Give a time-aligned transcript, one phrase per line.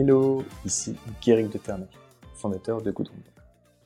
[0.00, 1.88] Hello, ici Guéric de Ternay,
[2.34, 3.16] fondateur de Goudron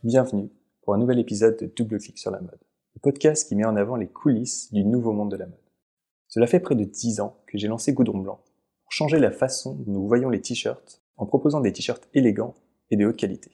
[0.05, 0.51] Bienvenue
[0.83, 2.61] pour un nouvel épisode de Double Clic sur la mode,
[2.95, 5.57] le podcast qui met en avant les coulisses du nouveau monde de la mode.
[6.29, 8.43] Cela fait près de 10 ans que j'ai lancé Goudron Blanc
[8.83, 12.53] pour changer la façon dont nous voyons les t-shirts en proposant des t-shirts élégants
[12.91, 13.51] et de haute qualité.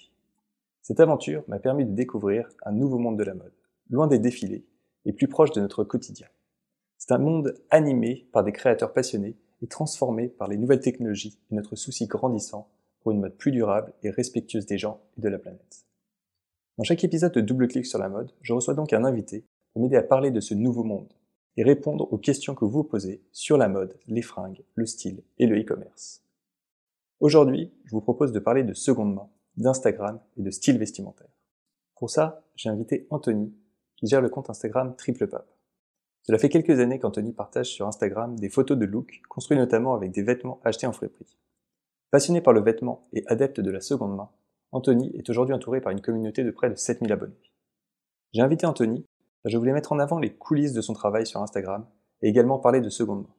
[0.82, 3.54] Cette aventure m'a permis de découvrir un nouveau monde de la mode,
[3.88, 4.66] loin des défilés
[5.04, 6.26] et plus proche de notre quotidien.
[6.96, 11.54] C'est un monde animé par des créateurs passionnés et transformé par les nouvelles technologies et
[11.54, 12.68] notre souci grandissant
[13.00, 15.86] pour une mode plus durable et respectueuse des gens et de la planète.
[16.76, 19.82] Dans chaque épisode de Double Clic sur la mode, je reçois donc un invité pour
[19.82, 21.12] m'aider à parler de ce nouveau monde
[21.56, 25.22] et répondre aux questions que vous vous posez sur la mode, les fringues, le style
[25.38, 26.22] et le e-commerce.
[27.18, 31.34] Aujourd'hui, je vous propose de parler de seconde main, d'Instagram et de style vestimentaire.
[31.96, 33.52] Pour ça, j'ai invité Anthony,
[33.96, 35.57] qui gère le compte Instagram Triple Pape.
[36.22, 40.10] Cela fait quelques années qu'Anthony partage sur Instagram des photos de looks construits notamment avec
[40.12, 41.38] des vêtements achetés en frais prix.
[42.10, 44.30] Passionné par le vêtement et adepte de la seconde main,
[44.72, 47.34] Anthony est aujourd'hui entouré par une communauté de près de 7000 abonnés.
[48.32, 49.06] J'ai invité Anthony
[49.44, 51.86] je voulais mettre en avant les coulisses de son travail sur Instagram
[52.22, 53.34] et également parler de seconde main.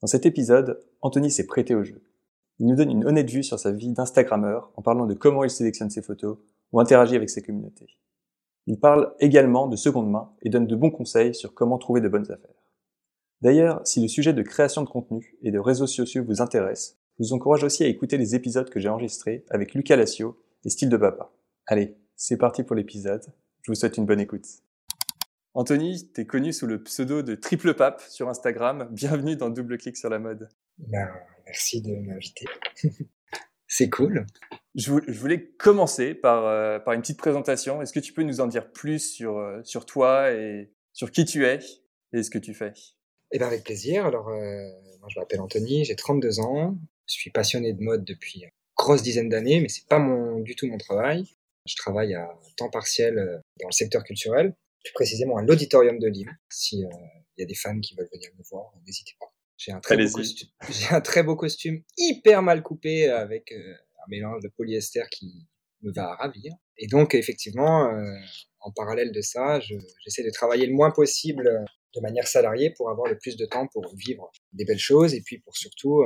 [0.00, 2.02] Dans cet épisode, Anthony s'est prêté au jeu.
[2.58, 5.50] Il nous donne une honnête vue sur sa vie d'Instagrammeur en parlant de comment il
[5.50, 6.38] sélectionne ses photos
[6.72, 7.86] ou interagit avec ses communautés.
[8.66, 12.08] Il parle également de seconde main et donne de bons conseils sur comment trouver de
[12.08, 12.54] bonnes affaires.
[13.40, 17.24] D'ailleurs, si le sujet de création de contenu et de réseaux sociaux vous intéresse, je
[17.24, 20.90] vous encourage aussi à écouter les épisodes que j'ai enregistrés avec Lucas Lassio et Style
[20.90, 21.32] de Papa.
[21.66, 23.24] Allez, c'est parti pour l'épisode.
[23.62, 24.46] Je vous souhaite une bonne écoute.
[25.54, 28.88] Anthony, tu es connu sous le pseudo de Triple Pape sur Instagram.
[28.92, 30.48] Bienvenue dans Double Clic sur la mode.
[30.78, 31.08] Ben,
[31.44, 32.46] merci de m'inviter.
[33.72, 34.26] C'est cool.
[34.74, 37.80] Je voulais commencer par, euh, par une petite présentation.
[37.80, 41.24] Est-ce que tu peux nous en dire plus sur, euh, sur toi et sur qui
[41.24, 41.60] tu es
[42.12, 42.72] et ce que tu fais?
[43.30, 44.06] Eh bien, avec plaisir.
[44.06, 46.76] Alors, euh, moi, je m'appelle Anthony, j'ai 32 ans.
[47.06, 50.56] Je suis passionné de mode depuis une grosse dizaine d'années, mais c'est pas mon, du
[50.56, 51.24] tout mon travail.
[51.66, 53.14] Je travaille à temps partiel
[53.60, 56.30] dans le secteur culturel plus précisément à l'auditorium de Lille.
[56.48, 56.88] Si il euh,
[57.38, 59.29] y a des fans qui veulent venir me voir, n'hésitez pas.
[59.60, 60.48] J'ai un très beau costume.
[60.90, 65.46] Un très beau costume hyper mal coupé avec euh, un mélange de polyester qui
[65.82, 66.54] me va à ravir.
[66.78, 68.14] Et donc effectivement, euh,
[68.60, 73.08] en parallèle de ça, j'essaie de travailler le moins possible de manière salariée pour avoir
[73.08, 76.04] le plus de temps pour vivre des belles choses et puis pour surtout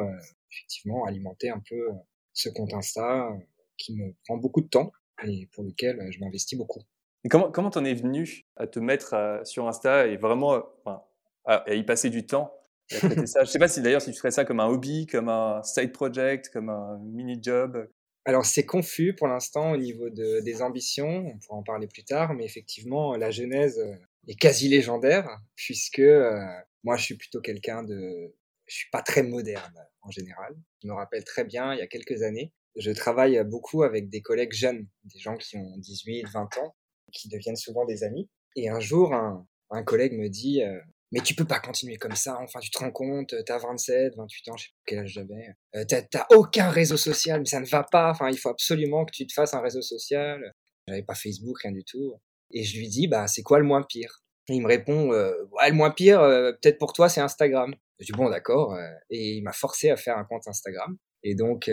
[0.51, 1.91] effectivement alimenter un peu
[2.33, 3.29] ce compte Insta
[3.77, 4.93] qui me prend beaucoup de temps
[5.25, 6.83] et pour lequel je m'investis beaucoup.
[7.25, 11.03] Et comment comment t'en es venu à te mettre euh, sur Insta et vraiment enfin,
[11.45, 12.53] à, y passer du temps
[12.91, 15.63] ça Je sais pas si d'ailleurs si tu ferais ça comme un hobby, comme un
[15.63, 17.89] side project, comme un mini job.
[18.27, 22.05] Alors c'est confus pour l'instant au niveau de, des ambitions, on pourra en parler plus
[22.05, 23.95] tard, mais effectivement la genèse euh,
[24.29, 26.41] est quasi légendaire puisque euh,
[26.85, 28.35] moi je suis plutôt quelqu'un de,
[28.67, 30.57] je suis pas très moderne en général.
[30.83, 34.21] Je me rappelle très bien il y a quelques années, je travaille beaucoup avec des
[34.21, 36.75] collègues jeunes, des gens qui ont 18, 20 ans,
[37.13, 38.29] qui deviennent souvent des amis.
[38.57, 40.79] Et un jour, un, un collègue me dit euh,
[41.15, 44.49] Mais tu peux pas continuer comme ça, enfin, tu te rends compte, t'as 27, 28
[44.51, 47.67] ans, je sais pas quel âge j'avais, euh, t'as aucun réseau social, mais ça ne
[47.67, 50.53] va pas, enfin, il faut absolument que tu te fasses un réseau social.
[50.89, 52.15] J'avais pas Facebook, rien du tout.
[52.51, 54.25] Et je lui dis Bah, c'est quoi le moins pire?
[54.49, 55.33] Et il me répond euh,
[55.65, 57.73] le moins pire, euh, peut-être pour toi, c'est Instagram.
[58.01, 58.77] Je dis bon, d'accord.
[59.09, 60.97] et il m'a forcé à faire un compte Instagram.
[61.23, 61.71] Et donc,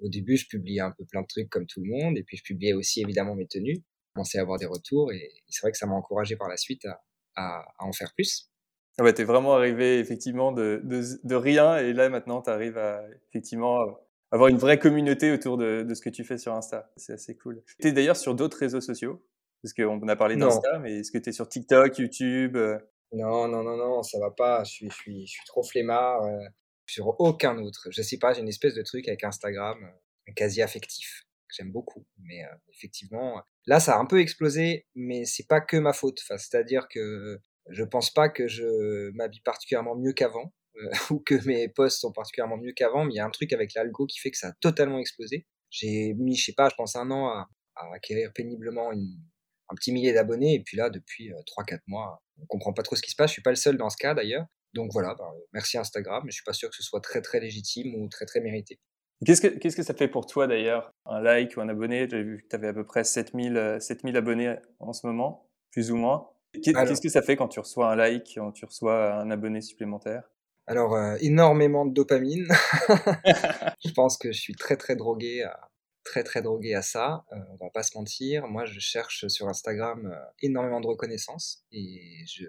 [0.00, 2.18] au début, je publiais un peu plein de trucs comme tout le monde.
[2.18, 3.82] Et puis, je publiais aussi évidemment mes tenues
[4.16, 6.86] commencé à avoir des retours et, c'est vrai que ça m'a encouragé par la suite
[6.86, 7.00] à,
[7.36, 8.50] à, en faire plus.
[8.98, 12.78] Ah ouais, t'es vraiment arrivé effectivement de, de, de rien et là maintenant tu arrives
[12.78, 13.84] à effectivement
[14.30, 16.90] avoir une vraie communauté autour de, de ce que tu fais sur Insta.
[16.96, 17.62] C'est assez cool.
[17.80, 19.24] Tu es d'ailleurs sur d'autres réseaux sociaux?
[19.62, 22.78] Parce qu'on a parlé d'Insta, mais est-ce que tu es sur TikTok, YouTube euh?
[23.12, 24.64] Non, non, non, non, ça va pas.
[24.64, 26.22] Je suis, je suis, je suis trop flemmard.
[26.24, 26.38] Euh,
[26.86, 27.88] sur aucun autre.
[27.90, 31.72] Je sais pas, j'ai une espèce de truc avec Instagram euh, quasi affectif que j'aime
[31.72, 32.06] beaucoup.
[32.18, 36.20] Mais euh, effectivement, là, ça a un peu explosé, mais c'est pas que ma faute.
[36.22, 37.40] Enfin, c'est-à-dire que
[37.70, 42.12] je pense pas que je m'habille particulièrement mieux qu'avant euh, ou que mes posts sont
[42.12, 44.48] particulièrement mieux qu'avant, mais il y a un truc avec l'algo qui fait que ça
[44.48, 45.46] a totalement explosé.
[45.70, 47.48] J'ai mis, je sais pas, je pense un an à,
[47.94, 52.72] acquérir péniblement un petit millier d'abonnés, et puis là, depuis euh, 3-4 mois, on comprend
[52.72, 53.30] pas trop ce qui se passe.
[53.30, 54.46] Je suis pas le seul dans ce cas d'ailleurs.
[54.74, 57.40] Donc voilà, bah, merci Instagram, mais je suis pas sûr que ce soit très très
[57.40, 58.78] légitime ou très très mérité.
[59.24, 62.06] Qu'est-ce que, qu'est-ce que ça fait pour toi d'ailleurs Un like ou un abonné?
[62.10, 65.48] J'ai vu que tu avais à peu près 7000, 7000 euh, abonnés en ce moment,
[65.70, 66.28] plus ou moins.
[66.62, 70.22] Qu'est-ce que ça fait quand tu reçois un like, quand tu reçois un abonné supplémentaire?
[70.66, 72.46] Alors, euh, énormément de dopamine.
[73.84, 75.68] je pense que je suis très très drogué à,
[76.04, 77.24] très très drogué à ça.
[77.32, 78.48] Euh, on va pas se mentir.
[78.48, 82.46] Moi, je cherche sur Instagram euh, énormément de reconnaissance et je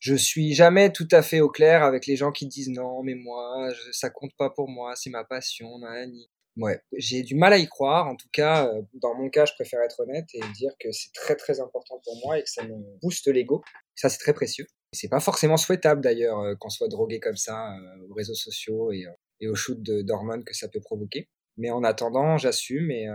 [0.00, 3.16] je suis jamais tout à fait au clair avec les gens qui disent non, mais
[3.16, 6.30] moi, ça compte pas pour moi, c'est ma passion, nani.
[6.58, 8.08] Ouais, j'ai du mal à y croire.
[8.08, 11.36] En tout cas, dans mon cas, je préfère être honnête et dire que c'est très
[11.36, 13.62] très important pour moi et que ça me booste l'ego.
[13.94, 14.66] Ça, c'est très précieux.
[14.92, 17.76] C'est pas forcément souhaitable d'ailleurs qu'on soit drogué comme ça
[18.08, 19.06] aux réseaux sociaux et,
[19.40, 21.28] et au shoot d'hormones que ça peut provoquer.
[21.56, 23.06] Mais en attendant, j'assume et,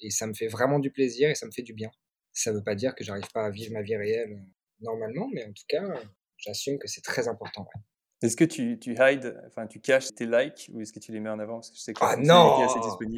[0.00, 1.90] et ça me fait vraiment du plaisir et ça me fait du bien.
[2.32, 4.42] Ça veut pas dire que j'arrive pas à vivre ma vie réelle
[4.80, 5.84] normalement, mais en tout cas,
[6.38, 7.66] j'assume que c'est très important.
[8.22, 11.18] Est-ce que tu, tu hides, enfin tu caches tes likes ou est-ce que tu les
[11.18, 11.56] mets en avant?
[11.56, 12.66] Parce que je sais que ah non,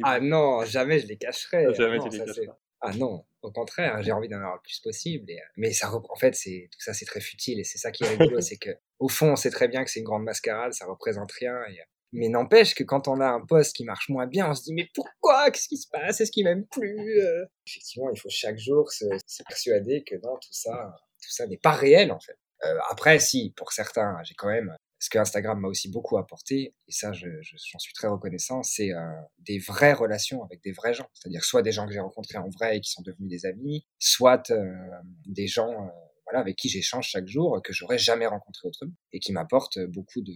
[0.03, 1.65] ah non, jamais je les cacherai.
[1.67, 2.39] Ah, jamais tu les caches
[2.81, 5.29] Ah non, au contraire, j'ai envie d'en avoir le plus possible.
[5.29, 5.39] Et...
[5.57, 8.07] Mais ça, en fait, c'est tout ça, c'est très futile et c'est ça qui est
[8.07, 10.87] rigolo, c'est que au fond, on sait très bien que c'est une grande mascarade, ça
[10.87, 11.55] représente rien.
[11.69, 11.79] Et...
[12.11, 14.73] Mais n'empêche que quand on a un poste qui marche moins bien, on se dit
[14.73, 15.51] mais pourquoi?
[15.51, 16.19] Qu'est-ce qui se passe?
[16.21, 17.19] Est-ce qu'il m'aime plus?
[17.19, 17.45] Euh?
[17.67, 21.57] Effectivement, il faut chaque jour se, se persuader que non, tout ça, tout ça n'est
[21.57, 22.37] pas réel en fait.
[22.63, 24.75] Euh, après, si, pour certains, j'ai quand même
[25.05, 28.91] ce que Instagram m'a aussi beaucoup apporté, et ça j'en je, suis très reconnaissant, c'est
[28.91, 31.07] euh, des vraies relations avec des vrais gens.
[31.13, 33.85] C'est-à-dire soit des gens que j'ai rencontrés en vrai et qui sont devenus des amis,
[33.99, 34.73] soit euh,
[35.27, 35.91] des gens euh,
[36.25, 40.21] voilà, avec qui j'échange chaque jour que j'aurais jamais rencontré autrement et qui m'apportent beaucoup
[40.21, 40.33] de,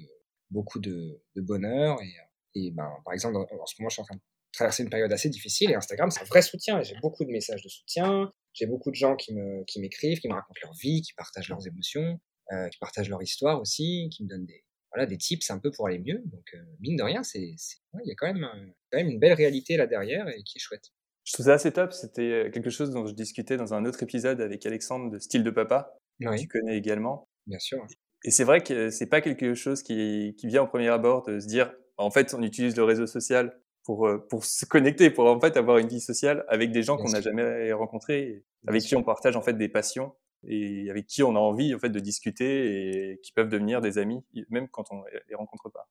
[0.51, 1.97] beaucoup de, bonheur.
[2.03, 2.13] Et,
[2.53, 5.11] et ben, par exemple, en, ce moment, je suis en train de traverser une période
[5.11, 6.83] assez difficile et Instagram, c'est un vrai soutien.
[6.83, 10.27] J'ai beaucoup de messages de soutien, j'ai beaucoup de gens qui me qui m'écrivent, qui
[10.27, 12.19] me racontent leur vie, qui partagent leurs émotions.
[12.51, 15.69] Euh, qui partagent leur histoire aussi, qui me donnent des, voilà, des tips un peu
[15.69, 16.19] pour aller mieux.
[16.25, 18.43] Donc, euh, mine de rien, c'est, il y a quand même,
[18.91, 20.85] quand même une belle réalité là derrière et qui est chouette.
[21.25, 21.93] Je trouve ça assez top.
[21.93, 25.43] C'était euh, quelque chose dont je discutais dans un autre épisode avec Alexandre de Style
[25.43, 27.29] de Papa, que tu connais également.
[27.45, 27.85] Bien sûr.
[28.23, 31.39] Et c'est vrai que c'est pas quelque chose qui, qui vient au premier abord de
[31.39, 35.39] se dire, en fait, on utilise le réseau social pour, pour se connecter, pour en
[35.39, 39.03] fait avoir une vie sociale avec des gens qu'on n'a jamais rencontrés, avec qui on
[39.03, 40.15] partage en fait des passions
[40.47, 43.97] et avec qui on a envie en fait de discuter et qui peuvent devenir des
[43.97, 45.87] amis même quand on les rencontre pas.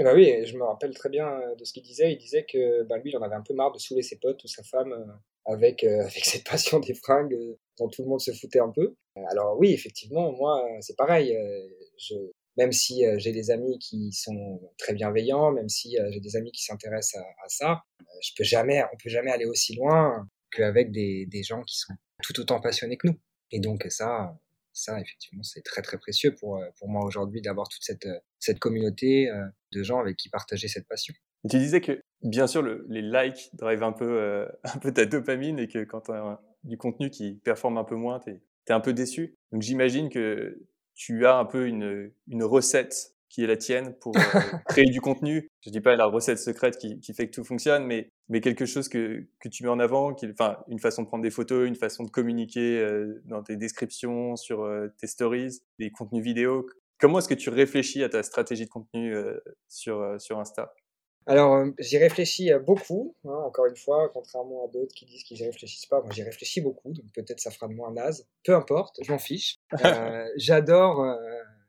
[0.00, 2.12] Eh ben oui, je me rappelle très bien euh, de ce qu'il disait.
[2.12, 4.42] Il disait que bah, lui, il en avait un peu marre de saouler ses potes
[4.44, 7.36] ou sa femme euh, avec euh, avec cette passion des fringues
[7.78, 8.94] dont tout le monde se foutait un peu.
[9.30, 11.36] Alors oui, effectivement, moi c'est pareil.
[12.56, 16.62] même si j'ai des amis qui sont très bienveillants, même si j'ai des amis qui
[16.62, 17.82] s'intéressent à, ça,
[18.20, 22.38] je peux jamais, on peut jamais aller aussi loin qu'avec des gens qui sont tout
[22.40, 23.18] autant passionnés que nous.
[23.50, 24.38] Et donc ça,
[24.72, 28.18] ça effectivement, c'est très très précieux pour, euh, pour moi aujourd'hui d'avoir toute cette, euh,
[28.38, 31.14] cette communauté euh, de gens avec qui partager cette passion.
[31.50, 35.58] tu disais que bien sûr le, les likes drivent un peu, un peu ta dopamine
[35.58, 38.72] et que quand tu as du contenu qui performe un peu moins, tu es, es,
[38.72, 39.36] un peu déçu.
[39.52, 44.14] Donc j'imagine que tu as un peu une, une recette qui est la tienne pour
[44.16, 45.48] euh, créer du contenu.
[45.64, 48.66] Je dis pas la recette secrète qui, qui, fait que tout fonctionne, mais, mais quelque
[48.66, 51.68] chose que, que tu mets en avant, qui, enfin, une façon de prendre des photos,
[51.68, 56.66] une façon de communiquer euh, dans tes descriptions, sur euh, tes stories, des contenus vidéo.
[56.98, 59.14] Comment est-ce que tu réfléchis à ta stratégie de contenu
[59.68, 60.74] sur, sur Insta?
[61.26, 65.46] Alors, j'y réfléchis beaucoup, hein, encore une fois, contrairement à d'autres qui disent qu'ils n'y
[65.46, 68.52] réfléchissent pas, moi j'y réfléchis beaucoup, donc peut-être ça fera de moi un naze, peu
[68.52, 69.60] importe, je m'en fiche.
[70.36, 71.04] J'adore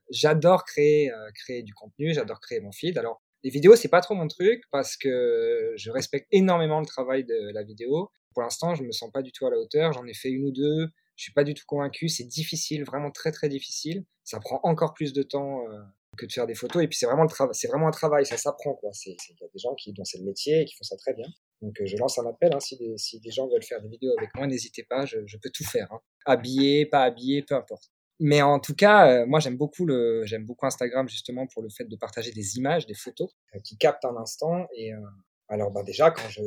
[0.09, 2.97] j'adore créer euh, créer du contenu, j'adore créer mon feed.
[2.97, 7.23] Alors les vidéos c'est pas trop mon truc parce que je respecte énormément le travail
[7.23, 8.11] de la vidéo.
[8.33, 9.93] Pour l'instant, je me sens pas du tout à la hauteur.
[9.93, 10.87] J'en ai fait une ou deux.
[11.15, 12.07] Je suis pas du tout convaincu.
[12.07, 14.05] C'est difficile, vraiment très très difficile.
[14.23, 15.79] Ça prend encore plus de temps euh,
[16.17, 16.83] que de faire des photos.
[16.83, 17.55] Et puis c'est vraiment le travail.
[17.55, 18.25] C'est vraiment un travail.
[18.25, 18.91] Ça s'apprend quoi.
[19.05, 21.13] Il y a des gens qui dont c'est le métier et qui font ça très
[21.13, 21.27] bien.
[21.61, 22.51] Donc euh, je lance un appel.
[22.53, 25.05] Hein, si, des, si des gens veulent faire des vidéos avec moi, n'hésitez pas.
[25.05, 25.91] Je, je peux tout faire.
[25.91, 25.99] Hein.
[26.25, 27.91] Habillé, pas habillé, peu importe.
[28.19, 31.69] Mais en tout cas, euh, moi j'aime beaucoup le, j'aime beaucoup Instagram justement pour le
[31.69, 34.67] fait de partager des images, des photos euh, qui captent un instant.
[34.75, 34.99] Et euh,
[35.47, 36.41] alors bah déjà quand je,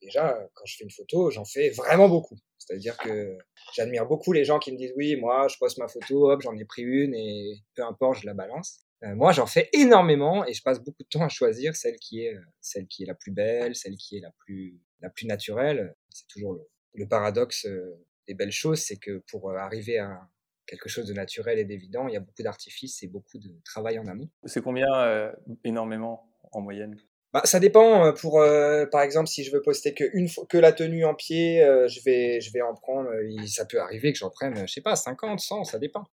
[0.00, 2.36] déjà quand je fais une photo, j'en fais vraiment beaucoup.
[2.58, 3.36] C'est-à-dire que
[3.74, 6.56] j'admire beaucoup les gens qui me disent oui, moi je poste ma photo, hop, j'en
[6.56, 8.86] ai pris une et peu importe, je la balance.
[9.02, 12.36] moi j'en fais énormément et je passe beaucoup de temps à choisir celle qui est,
[12.60, 15.94] celle qui est la plus belle, celle qui est la plus, la plus naturelle.
[16.10, 16.60] C'est toujours le,
[16.94, 17.66] le paradoxe
[18.28, 20.20] des belles choses, c'est que pour arriver à
[20.66, 22.08] quelque chose de naturel et d'évident.
[22.08, 24.28] Il y a beaucoup d'artifices et beaucoup de travail en amont.
[24.44, 25.32] C'est combien euh,
[25.64, 26.96] énormément en moyenne?
[27.32, 28.06] Bah, ça dépend.
[28.06, 31.14] Euh, pour, euh, par exemple, si je veux poster que, une, que la tenue en
[31.14, 33.10] pied, je, vais, je vais en prendre.
[33.46, 36.04] ça peut arriver que j'en prenne, je sais pas, 50, 100, ça dépend.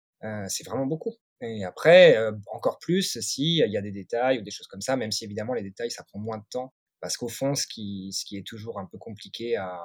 [0.48, 1.14] c'est vraiment beaucoup.
[1.40, 2.16] Et après,
[2.52, 5.54] encore plus s'il y a des détails ou des choses comme ça, même si évidemment
[5.54, 6.72] les détails, ça prend moins de temps.
[7.00, 9.78] Parce qu'au fond, ce qui, ce qui est toujours un peu compliqué à,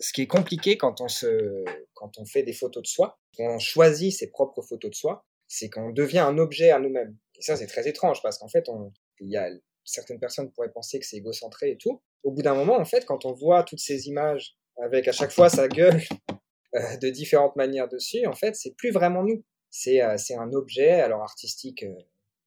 [0.00, 3.54] ce qui est compliqué quand on se, quand on fait des photos de soi, quand
[3.54, 7.16] on choisit ses propres photos de soi, c'est qu'on devient un objet à nous-mêmes.
[7.38, 9.48] Et ça, c'est très étrange parce qu'en fait, on, y a
[9.84, 12.02] certaines personnes pourraient penser que c'est égocentré et tout.
[12.24, 15.30] Au bout d'un moment, en fait, quand on voit toutes ces images avec à chaque
[15.30, 16.02] fois sa gueule
[16.74, 19.44] euh, de différentes manières dessus, en fait, c'est plus vraiment nous.
[19.70, 21.94] C'est euh, un objet, alors artistique, euh,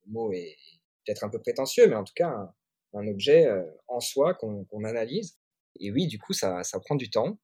[0.06, 0.56] le mot est
[1.04, 2.52] peut-être un peu prétentieux, mais en tout cas,
[2.92, 3.48] un objet
[3.86, 5.39] en soi qu'on analyse.
[5.78, 7.38] Et oui, du coup, ça, ça prend du temps.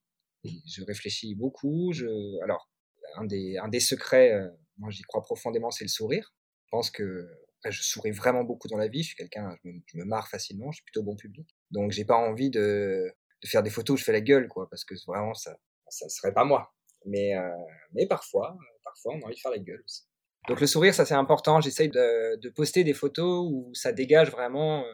[0.45, 1.93] je réfléchis beaucoup.
[1.93, 2.71] Je, alors,
[3.17, 4.33] un des, un des secrets,
[4.79, 6.35] moi j'y crois profondément, c'est le sourire.
[6.65, 7.29] Je pense que
[7.71, 9.03] je souris vraiment beaucoup dans la vie.
[9.03, 10.71] Je suis quelqu'un, je me, marre facilement.
[10.71, 11.49] Je suis plutôt bon public.
[11.71, 14.69] Donc, j'ai pas envie de, de, faire des photos où je fais la gueule, quoi,
[14.69, 15.57] parce que vraiment, ça,
[15.89, 16.73] ça serait pas moi.
[17.05, 17.49] Mais, euh,
[17.93, 20.03] mais parfois, parfois, on a envie de faire la gueule aussi.
[20.49, 21.61] Donc, le sourire, ça c'est important.
[21.61, 24.93] J'essaye de, de, poster des photos où ça dégage vraiment euh,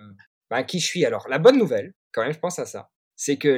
[0.50, 1.04] ben, qui je suis.
[1.04, 2.90] Alors, la bonne nouvelle, quand même, je pense à ça,
[3.24, 3.48] c'est que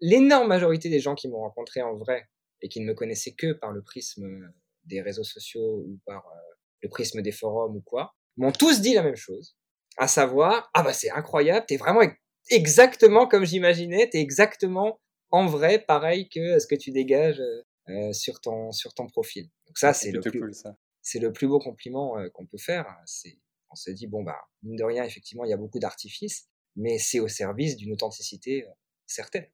[0.00, 2.28] l'énorme majorité des gens qui m'ont rencontré en vrai
[2.62, 4.48] et qui ne me connaissaient que par le prisme
[4.84, 8.94] des réseaux sociaux ou par euh, le prisme des forums ou quoi, m'ont tous dit
[8.94, 9.56] la même chose,
[9.98, 12.02] à savoir ah bah c'est incroyable, t'es vraiment
[12.48, 15.00] exactement comme j'imaginais, t'es exactement
[15.32, 17.42] en vrai pareil que ce que tu dégages
[17.88, 19.50] euh, sur ton sur ton profil.
[19.66, 20.62] Donc ça c'est le plus
[21.02, 22.86] c'est le plus beau compliment euh, qu'on peut faire.
[23.04, 23.36] C'est
[23.68, 26.98] on se dit bon bah mine de rien effectivement il y a beaucoup d'artifices, mais
[26.98, 28.70] c'est au service d'une authenticité euh,
[29.06, 29.46] certaine.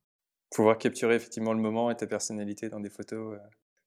[0.50, 3.38] Pouvoir capturer effectivement le moment et ta personnalité dans des photos,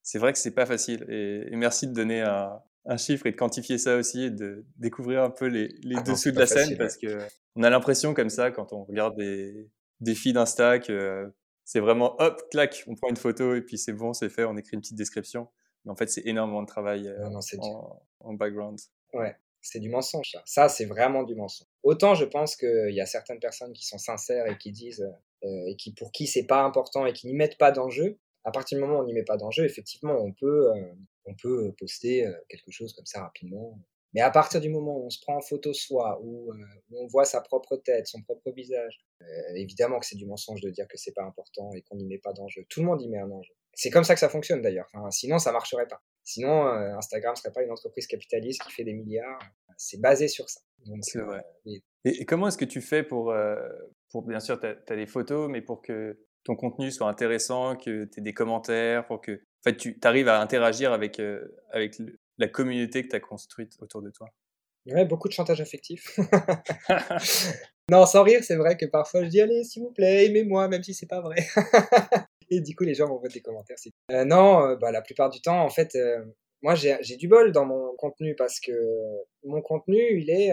[0.02, 1.06] c'est vrai que c'est pas facile.
[1.08, 4.64] Et, et, merci de donner un, un chiffre et de quantifier ça aussi et de
[4.76, 7.18] découvrir un peu les, les ah dessous de la scène parce que
[7.54, 11.32] on a l'impression comme ça quand on regarde des, des feeds d'Insta que
[11.64, 14.56] c'est vraiment hop, clac, on prend une photo et puis c'est bon, c'est fait, on
[14.56, 15.48] écrit une petite description.
[15.84, 18.78] Mais en fait, c'est énormément de travail euh, en, en, background.
[19.12, 20.30] Ouais, c'est du mensonge.
[20.32, 21.68] Ça, ça c'est vraiment du mensonge.
[21.82, 25.08] Autant je pense qu'il y a certaines personnes qui sont sincères et qui disent
[25.44, 28.18] euh, et qui pour qui c'est pas important et qui n'y mettent pas d'enjeu.
[28.44, 30.92] À partir du moment où on n'y met pas d'enjeu, effectivement, on peut euh,
[31.24, 33.78] on peut poster quelque chose comme ça rapidement.
[34.14, 36.52] Mais à partir du moment où on se prend en photo soi, où,
[36.94, 39.04] on voit sa propre tête, son propre visage,
[39.56, 42.18] évidemment que c'est du mensonge de dire que c'est pas important et qu'on n'y met
[42.18, 42.64] pas d'enjeu.
[42.68, 43.52] Tout le monde y met un enjeu.
[43.74, 44.88] C'est comme ça que ça fonctionne d'ailleurs.
[45.10, 46.00] Sinon, ça marcherait pas.
[46.28, 49.38] Sinon, Instagram serait pas une entreprise capitaliste qui fait des milliards.
[49.78, 50.60] C'est basé sur ça.
[51.02, 51.42] C'est vrai.
[52.04, 53.32] Et, comment est-ce que tu fais pour,
[54.10, 58.04] pour bien sûr, tu as, des photos, mais pour que ton contenu soit intéressant, que
[58.04, 61.96] tu aies des commentaires, pour que en fait, tu arrives à interagir avec, euh, avec
[62.38, 64.28] la communauté que tu as construite autour de toi?
[64.86, 66.16] Ouais, beaucoup de chantage affectif.
[67.90, 70.84] non, sans rire, c'est vrai que parfois je dis allez, s'il vous plaît, aimez-moi, même
[70.84, 71.44] si c'est pas vrai.
[72.50, 73.76] Et du coup, les gens m'envoient des commentaires.
[74.10, 75.96] Euh, non, euh, bah, la plupart du temps, en fait,
[76.62, 78.72] moi j'ai du bol dans mon contenu parce que
[79.44, 80.52] mon contenu, il est,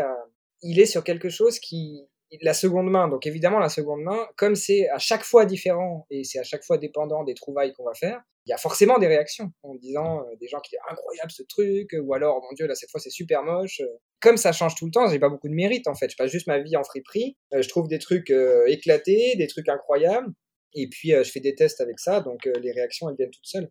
[0.61, 2.07] il est sur quelque chose qui,
[2.41, 3.07] la seconde main.
[3.07, 6.63] Donc évidemment, la seconde main, comme c'est à chaque fois différent et c'est à chaque
[6.63, 10.19] fois dépendant des trouvailles qu'on va faire, il y a forcément des réactions en disant
[10.19, 12.99] euh, des gens qui disent incroyable ce truc ou alors mon dieu là cette fois
[12.99, 13.81] c'est super moche.
[14.19, 16.09] Comme ça change tout le temps, j'ai pas beaucoup de mérite en fait.
[16.09, 17.37] Je passe juste ma vie en friperie.
[17.53, 20.27] Euh, je trouve des trucs euh, éclatés, des trucs incroyables.
[20.75, 23.69] Et puis je fais des tests avec ça, donc les réactions elles viennent toutes seules.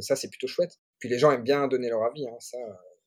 [0.00, 0.78] ça c'est plutôt chouette.
[0.98, 2.58] Puis les gens aiment bien donner leur avis, hein, ça,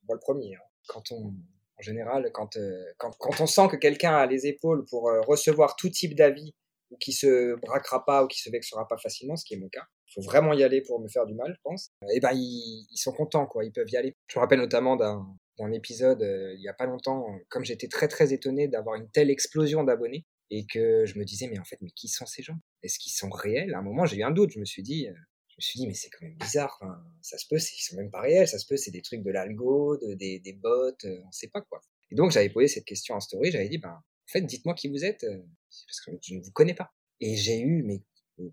[0.07, 0.55] moi le premier.
[0.55, 0.65] Hein.
[0.87, 1.33] Quand on,
[1.77, 5.21] en général, quand, euh, quand, quand, on sent que quelqu'un a les épaules pour euh,
[5.21, 6.53] recevoir tout type d'avis,
[6.91, 9.69] ou qui se braquera pas, ou qui se vexera pas facilement, ce qui est mon
[9.69, 11.91] cas, il faut vraiment y aller pour me faire du mal, je pense.
[12.03, 13.63] Et eh ben ils, ils, sont contents, quoi.
[13.65, 14.15] Ils peuvent y aller.
[14.27, 15.25] Je me rappelle notamment d'un
[15.59, 19.09] d'un épisode euh, il y a pas longtemps, comme j'étais très très étonné d'avoir une
[19.11, 22.43] telle explosion d'abonnés et que je me disais mais en fait mais qui sont ces
[22.43, 22.57] gens?
[22.83, 23.73] Est-ce qu'ils sont réels?
[23.73, 24.51] À un moment j'ai eu un doute.
[24.51, 25.07] Je me suis dit
[25.53, 26.79] je me suis dit, mais c'est quand même bizarre.
[27.21, 28.47] ça se peut, ils sont même pas réels.
[28.47, 31.49] Ça se peut, c'est des trucs de l'algo, de, des, des bots, euh, on sait
[31.49, 31.79] pas quoi.
[32.09, 33.51] Et donc, j'avais posé cette question en story.
[33.51, 35.37] J'avais dit, ben, en fait, dites-moi qui vous êtes, euh,
[35.69, 36.91] parce que je ne vous connais pas.
[37.19, 38.01] Et j'ai eu, mais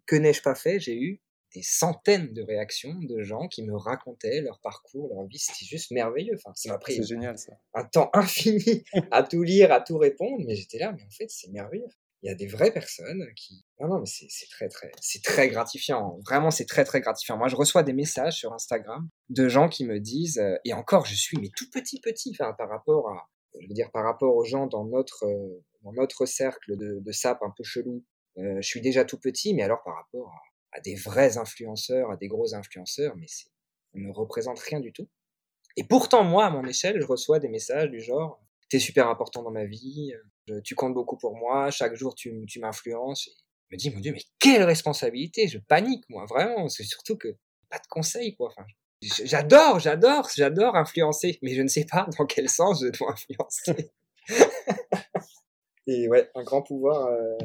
[0.07, 0.79] que n'ai-je pas fait?
[0.79, 1.23] J'ai eu
[1.55, 5.39] des centaines de réactions de gens qui me racontaient leur parcours, leur vie.
[5.39, 6.35] C'était juste merveilleux.
[6.37, 7.53] Enfin, ça m'a pris génial, ça.
[7.75, 11.29] un temps infini à tout lire, à tout répondre, mais j'étais là, mais en fait,
[11.29, 11.89] c'est merveilleux
[12.23, 15.49] il y a des vraies personnes qui non non mais c'est très très c'est très
[15.49, 19.69] gratifiant vraiment c'est très très gratifiant moi je reçois des messages sur Instagram de gens
[19.69, 23.09] qui me disent euh, et encore je suis mais tout petit petit enfin par rapport
[23.09, 23.29] à
[23.59, 27.13] je veux dire par rapport aux gens dans notre euh, dans notre cercle de, de
[27.13, 28.05] sap un peu chelou
[28.39, 30.41] euh, je suis déjà tout petit mais alors par rapport à,
[30.73, 33.27] à, des vrais influenceurs à des gros influenceurs mais
[33.95, 35.09] on ne représente rien du tout
[35.77, 39.43] et pourtant moi à mon échelle je reçois des messages du genre t'es super important
[39.43, 40.13] dans ma vie
[40.65, 43.29] tu comptes beaucoup pour moi, chaque jour tu, tu m'influences.
[43.69, 46.69] Je me dis, mon Dieu, mais quelle responsabilité Je panique, moi, vraiment.
[46.69, 47.29] C'est surtout que
[47.69, 48.49] pas de conseils, quoi.
[48.49, 48.67] Enfin,
[49.25, 53.93] j'adore, j'adore, j'adore influencer, mais je ne sais pas dans quel sens je dois influencer.
[55.87, 57.39] Et ouais, un grand pouvoir euh,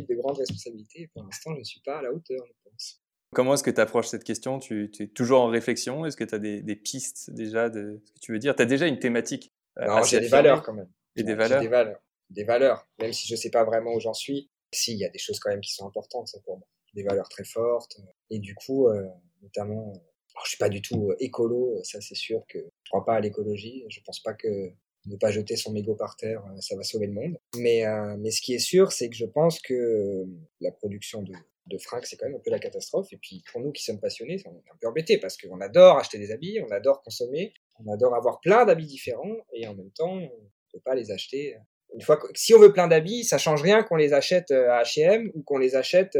[0.00, 1.08] implique de grandes responsabilités.
[1.12, 3.02] pour l'instant, je ne suis pas à la hauteur, je pense.
[3.34, 4.58] Comment est-ce que tu approches cette question?
[4.58, 6.06] Tu, es toujours en réflexion?
[6.06, 8.54] Est-ce que tu as des, des, pistes déjà de ce que tu veux dire?
[8.54, 10.88] Tu as déjà une thématique euh, Non, j'ai des valeurs quand même.
[11.16, 11.60] Et des valeurs.
[11.60, 12.00] des valeurs
[12.30, 14.50] des valeurs, même si je sais pas vraiment où j'en suis.
[14.72, 17.28] Si, il y a des choses quand même qui sont importantes pour moi, des valeurs
[17.28, 18.00] très fortes.
[18.30, 19.06] Et du coup, euh,
[19.42, 19.92] notamment,
[20.34, 23.14] alors, je suis pas du tout euh, écolo, ça c'est sûr que je crois pas
[23.14, 23.84] à l'écologie.
[23.88, 24.72] Je pense pas que
[25.06, 27.38] ne pas jeter son mégot par terre, ça va sauver le monde.
[27.56, 27.84] Mais,
[28.18, 30.24] mais ce qui est sûr, c'est que je pense que
[30.60, 31.32] la production de,
[31.66, 33.12] de fringues, c'est quand même un peu la catastrophe.
[33.12, 35.98] Et puis pour nous qui sommes passionnés, on est un peu embêtés parce qu'on adore
[35.98, 37.52] acheter des habits, on adore consommer,
[37.84, 41.10] on adore avoir plein d'habits différents et en même temps, on ne peut pas les
[41.10, 41.56] acheter.
[41.94, 44.82] Une fois que, si on veut plein d'habits, ça change rien qu'on les achète à
[44.82, 46.18] H&M ou qu'on les achète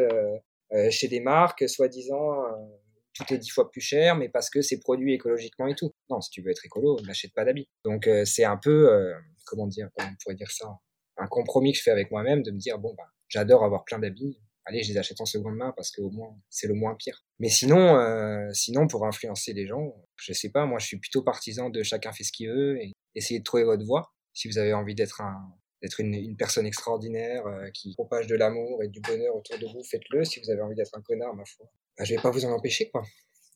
[0.91, 2.43] chez des marques soi-disant
[3.17, 5.93] tout est dix fois plus cher, mais parce que c'est produit écologiquement et tout.
[6.11, 7.69] Non, si tu veux être écolo, n'achète pas d'habits.
[7.85, 10.79] Donc c'est un peu, comment dire, on pourrait dire ça,
[11.17, 13.99] un compromis que je fais avec moi-même de me dire bon bah j'adore avoir plein
[13.99, 16.95] d'habits, allez, je les achète en seconde main parce que au moins c'est le moins
[16.95, 17.25] pire.
[17.39, 21.23] Mais sinon, euh, sinon pour influencer les gens, je sais pas, moi je suis plutôt
[21.23, 24.13] partisan de chacun fait ce qu'il veut et essayer de trouver votre voie.
[24.35, 28.83] Si vous avez envie d'être un d'être une, personne extraordinaire euh, qui propage de l'amour
[28.83, 30.25] et du bonheur autour de vous, faites-le.
[30.25, 32.53] Si vous avez envie d'être un connard, ma foi, bah, je vais pas vous en
[32.53, 33.03] empêcher quoi.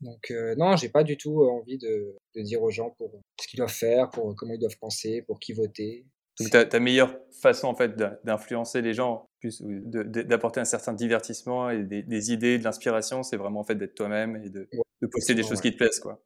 [0.01, 3.47] Donc euh, non, j'ai pas du tout envie de, de dire aux gens pour ce
[3.47, 6.07] qu'ils doivent faire, pour comment ils doivent penser, pour qui voter.
[6.39, 11.83] Donc ta, ta meilleure façon en fait d'influencer les gens, d'apporter un certain divertissement et
[11.83, 14.67] des, des idées, de l'inspiration, c'est vraiment en fait d'être toi-même et de,
[15.03, 16.23] de poster des choses qui te plaisent quoi.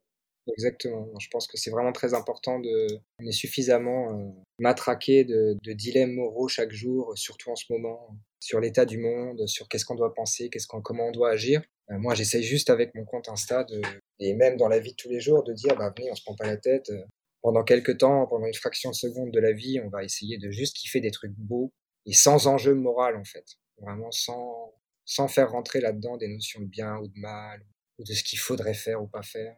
[0.47, 1.09] Exactement.
[1.19, 2.87] Je pense que c'est vraiment très important de.
[3.19, 4.29] On est suffisamment euh,
[4.59, 9.47] matraqué de, de, dilemmes moraux chaque jour, surtout en ce moment, sur l'état du monde,
[9.47, 11.63] sur qu'est-ce qu'on doit penser, qu'est-ce qu'on, comment on doit agir.
[11.91, 13.81] Euh, moi, j'essaye juste avec mon compte Insta de,
[14.19, 16.23] et même dans la vie de tous les jours de dire, bah venez, on se
[16.23, 16.89] prend pas la tête.
[16.89, 17.03] Euh,
[17.41, 20.49] pendant quelques temps, pendant une fraction de seconde de la vie, on va essayer de
[20.49, 21.71] juste kiffer des trucs beaux
[22.07, 23.45] et sans enjeu moral en fait.
[23.77, 24.73] Vraiment sans,
[25.05, 27.63] sans faire rentrer là-dedans des notions de bien ou de mal
[27.99, 29.55] ou de ce qu'il faudrait faire ou pas faire.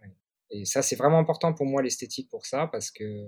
[0.49, 3.25] Et, ça, c'est vraiment important pour moi l'esthétique pour ça parce que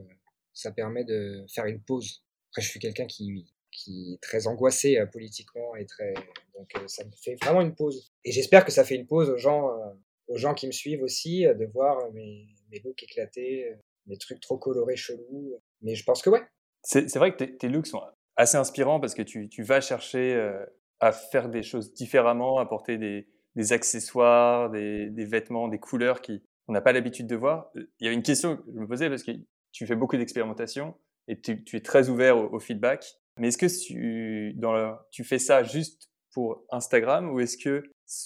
[0.54, 2.24] ça permet de faire une pause.
[2.52, 6.14] Après, je suis quelqu'un qui, qui est très angoissé euh, politiquement et très
[6.56, 8.12] donc euh, ça me fait vraiment une pause.
[8.26, 9.94] Et j'espère que ça fait une pause aux gens, euh,
[10.28, 13.74] aux gens qui me suivent aussi, de voir mes, mes looks éclatés,
[14.06, 15.56] des trucs trop colorés, chelous.
[15.82, 16.42] Mais je pense que ouais.
[16.84, 18.02] C'est vrai que tes, looks sont
[18.36, 20.36] assez inspirants parce que tu, tu vas chercher
[21.00, 26.42] à faire des choses différemment, à porter des, accessoires, des, des, vêtements, des couleurs qui
[26.70, 27.72] on n'a pas l'habitude de voir.
[28.00, 29.32] Il y a une question que je me posais parce que
[29.72, 30.96] tu fais beaucoup d'expérimentation
[31.28, 33.06] et tu, es très ouvert au, feedback.
[33.40, 37.84] Mais est-ce que tu, dans tu fais ça juste pour Instagram ou est-ce que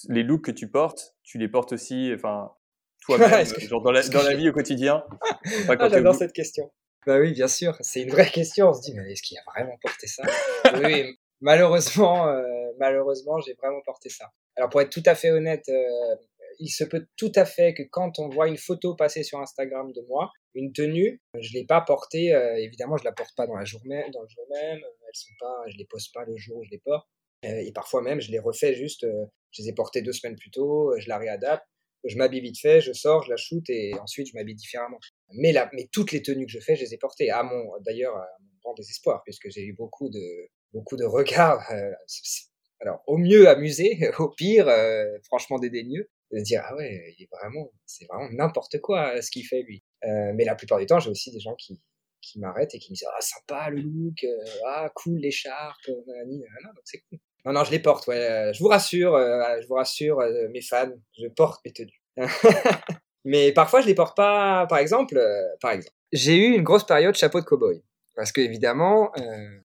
[0.09, 2.51] les looks que tu portes, tu les portes aussi, enfin,
[3.01, 5.03] toi-même, genre dans la, dans la vie au quotidien?
[5.69, 6.71] Ah, J'adore cette question.
[7.05, 8.69] Bah oui, bien sûr, c'est une vraie question.
[8.69, 10.23] On se dit, mais est-ce qu'il a vraiment porté ça?
[10.83, 12.43] Oui, malheureusement, euh,
[12.79, 14.31] malheureusement, j'ai vraiment porté ça.
[14.55, 16.15] Alors pour être tout à fait honnête, euh,
[16.59, 19.91] il se peut tout à fait que quand on voit une photo passer sur Instagram
[19.91, 22.33] de moi, une tenue, je l'ai pas portée.
[22.33, 24.79] Euh, évidemment, je la porte pas dans la jour même, dans le jour même.
[24.79, 27.07] Elles sont pas, je les pose pas le jour où je les porte.
[27.43, 29.05] et parfois même, je les refais juste.
[29.51, 30.93] je les ai portées deux semaines plus tôt.
[30.97, 31.65] Je la réadapte
[32.05, 34.99] je m'habille vite fait, je sors, je la shoot et ensuite je m'habille différemment.
[35.31, 35.53] Mais,
[35.91, 37.29] toutes les tenues que je fais, je les ai portées.
[37.29, 41.65] À mon, d'ailleurs, à mon grand désespoir, puisque j'ai eu beaucoup de, beaucoup de regards.
[41.71, 41.91] Euh,
[42.81, 47.29] alors, au mieux amusé, au pire, euh, franchement dédaigneux, de dire ah ouais, il est
[47.31, 49.83] vraiment, c'est vraiment n'importe quoi ce qu'il fait lui.
[50.05, 51.81] Euh, mais la plupart du temps, j'ai aussi des gens qui,
[52.21, 54.25] qui m'arrêtent et qui me disent ah sympa le look,
[54.67, 57.19] ah cool l'écharpe, donc c'est cool.
[57.45, 58.17] Non, non, je les porte, ouais.
[58.17, 62.01] Euh, je vous rassure, euh, je vous rassure, euh, mes fans, je porte mes tenues.
[63.25, 64.65] Mais parfois, je les porte pas.
[64.67, 65.21] Par exemple,
[65.61, 67.81] par exemple, j'ai eu une grosse période chapeau de cowboy.
[68.15, 69.11] Parce que, évidemment,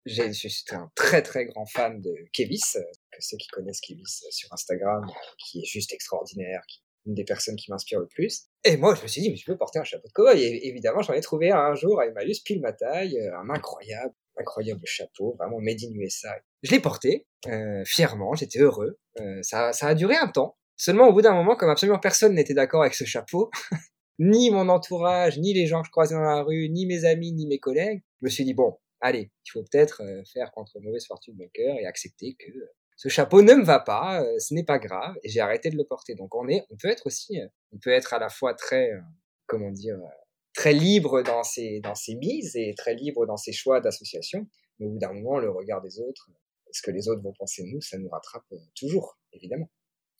[0.06, 2.76] je suis un très très grand fan de Kevis,
[3.20, 5.04] ceux qui connaissent Kevis sur Instagram,
[5.38, 8.44] qui est juste extraordinaire, qui une des personnes qui m'inspire le plus.
[8.64, 10.42] Et moi, je me suis dit, mais je peux porter un chapeau de cowboy.
[10.42, 14.80] Et évidemment, j'en ai trouvé un jour à Emmaüs, pile ma taille, un incroyable, incroyable
[14.84, 16.36] chapeau, vraiment made in USA.
[16.62, 18.98] Je l'ai porté, euh, fièrement, j'étais heureux.
[19.20, 20.56] Euh, ça, ça a duré un temps.
[20.76, 23.50] Seulement, au bout d'un moment, comme absolument personne n'était d'accord avec ce chapeau,
[24.18, 27.32] ni mon entourage, ni les gens que je croisais dans la rue, ni mes amis,
[27.32, 30.78] ni mes collègues, je me suis dit, bon, allez, il faut peut-être euh, faire contre
[30.80, 32.52] mauvaise fortune mon cœur et accepter que
[32.98, 35.84] ce chapeau ne me va pas, ce n'est pas grave, et j'ai arrêté de le
[35.84, 36.16] porter.
[36.16, 37.40] Donc on est, on peut être aussi,
[37.72, 38.90] on peut être à la fois très,
[39.46, 39.96] comment dire,
[40.52, 44.46] très libre dans ses, dans ses mises et très libre dans ses choix d'association.
[44.78, 46.28] Mais au bout d'un moment, le regard des autres,
[46.72, 49.68] ce que les autres vont penser de nous, ça nous rattrape euh, toujours, évidemment.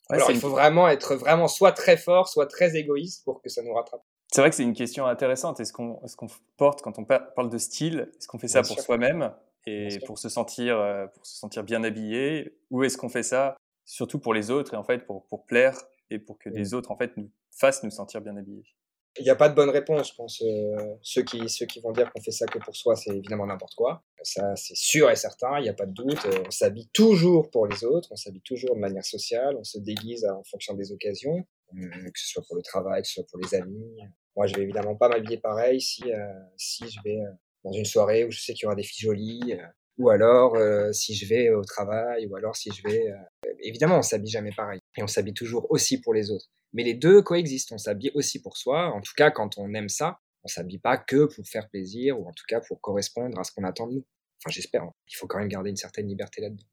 [0.09, 3.61] Alors, il faut vraiment être vraiment soit très fort, soit très égoïste pour que ça
[3.61, 4.01] nous rattrape.
[4.33, 5.59] C'est vrai que c'est une question intéressante.
[5.59, 8.79] Est-ce qu'on est qu'on porte, quand on parle de style, est-ce qu'on fait ça pour
[8.79, 9.33] soi-même?
[9.65, 13.55] Et pour se, sentir, euh, pour se sentir bien habillé Ou est-ce qu'on fait ça?
[13.85, 15.77] Surtout pour les autres et en fait pour, pour plaire
[16.09, 18.65] et pour que les autres en fait nous fassent nous sentir bien habillés
[19.17, 20.41] il n'y a pas de bonne réponse, je pense.
[20.41, 23.45] Euh, ceux, qui, ceux qui vont dire qu'on fait ça que pour soi, c'est évidemment
[23.45, 24.03] n'importe quoi.
[24.21, 26.25] Ça, c'est sûr et certain, il n'y a pas de doute.
[26.25, 29.79] Euh, on s'habille toujours pour les autres, on s'habille toujours de manière sociale, on se
[29.79, 31.45] déguise en fonction des occasions,
[31.75, 33.97] euh, que ce soit pour le travail, que ce soit pour les amis.
[34.35, 36.03] Moi, je vais évidemment pas m'habiller pareil si,
[36.55, 37.19] si je vais
[37.63, 39.57] dans une soirée où je sais qu'il y aura des filles jolies,
[39.97, 40.57] ou alors
[40.93, 43.11] si je vais au travail, ou alors si je vais...
[43.59, 46.47] évidemment, on s'habille jamais pareil, et on s'habille toujours aussi pour les autres.
[46.73, 49.89] Mais les deux coexistent, on s'habille aussi pour soi, en tout cas quand on aime
[49.89, 53.43] ça, on s'habille pas que pour faire plaisir, ou en tout cas pour correspondre à
[53.43, 54.05] ce qu'on attend de nous.
[54.41, 54.93] Enfin j'espère, hein.
[55.07, 56.63] il faut quand même garder une certaine liberté là-dedans.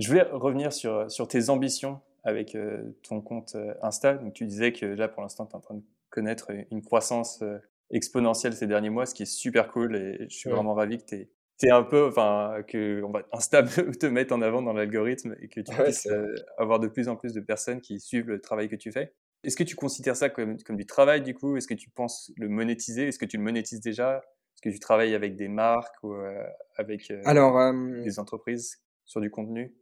[0.00, 2.56] Je voulais revenir sur, sur tes ambitions avec
[3.02, 4.14] ton compte Insta.
[4.14, 7.44] Donc, tu disais que là, pour l'instant, tu es en train de connaître une croissance
[7.90, 11.04] exponentielle ces derniers mois, ce qui est super cool et je suis vraiment ravi que
[11.04, 13.68] tu es un peu, enfin, que on va instable
[13.98, 17.16] te mettre en avant dans l'algorithme et que tu puisses euh, avoir de plus en
[17.16, 19.14] plus de personnes qui suivent le travail que tu fais.
[19.44, 21.56] Est-ce que tu considères ça comme, comme du travail du coup?
[21.56, 23.08] Est-ce que tu penses le monétiser?
[23.08, 24.16] Est-ce que tu le monétises déjà?
[24.16, 26.42] Est-ce que tu travailles avec des marques ou euh,
[26.76, 27.58] avec euh, Alors,
[28.02, 29.74] des entreprises sur du contenu?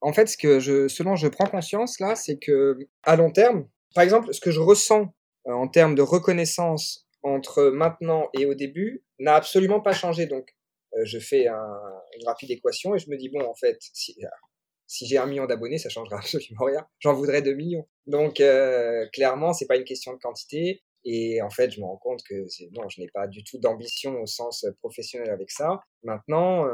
[0.00, 3.68] En fait, ce que je, selon je prends conscience là, c'est que à long terme,
[3.94, 5.12] par exemple, ce que je ressens
[5.44, 10.26] en termes de reconnaissance entre maintenant et au début n'a absolument pas changé.
[10.26, 10.54] Donc,
[10.96, 14.28] euh, je fais une rapide équation et je me dis, bon, en fait, si, euh,
[14.86, 16.86] si j'ai un million d'abonnés, ça changera absolument rien.
[17.00, 17.86] J'en voudrais deux millions.
[18.06, 20.82] Donc, euh, clairement, c'est pas une question de quantité.
[21.04, 22.34] Et en fait, je me rends compte que
[22.72, 25.80] non, je n'ai pas du tout d'ambition au sens professionnel avec ça.
[26.02, 26.66] Maintenant,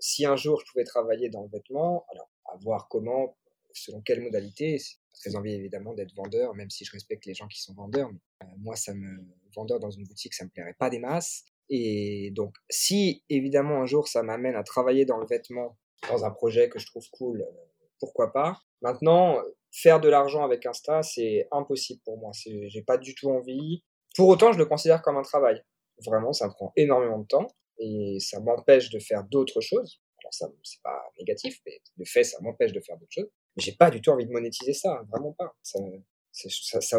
[0.00, 3.38] si un jour je pouvais travailler dans le vêtement, alors à voir comment,
[3.72, 4.76] selon quelle modalité,
[5.20, 8.10] très envie évidemment d'être vendeur, même si je respecte les gens qui sont vendeurs.
[8.12, 11.44] Mais, moi, ça me vendeur dans une boutique, ça me plairait pas des masses.
[11.68, 16.30] Et donc, si évidemment un jour ça m'amène à travailler dans le vêtement, dans un
[16.30, 18.58] projet que je trouve cool, euh, pourquoi pas.
[18.82, 19.38] Maintenant,
[19.70, 22.30] faire de l'argent avec Insta, c'est impossible pour moi.
[22.34, 23.84] J'ai pas du tout envie.
[24.16, 25.62] Pour autant, je le considère comme un travail.
[26.04, 27.46] Vraiment, ça me prend énormément de temps
[27.78, 30.00] et ça m'empêche de faire d'autres choses.
[30.22, 33.30] Alors ça, c'est pas négatif, mais le fait, ça m'empêche de faire d'autres choses.
[33.56, 35.54] J'ai pas du tout envie de monétiser ça, vraiment pas.
[35.62, 35.78] Ça,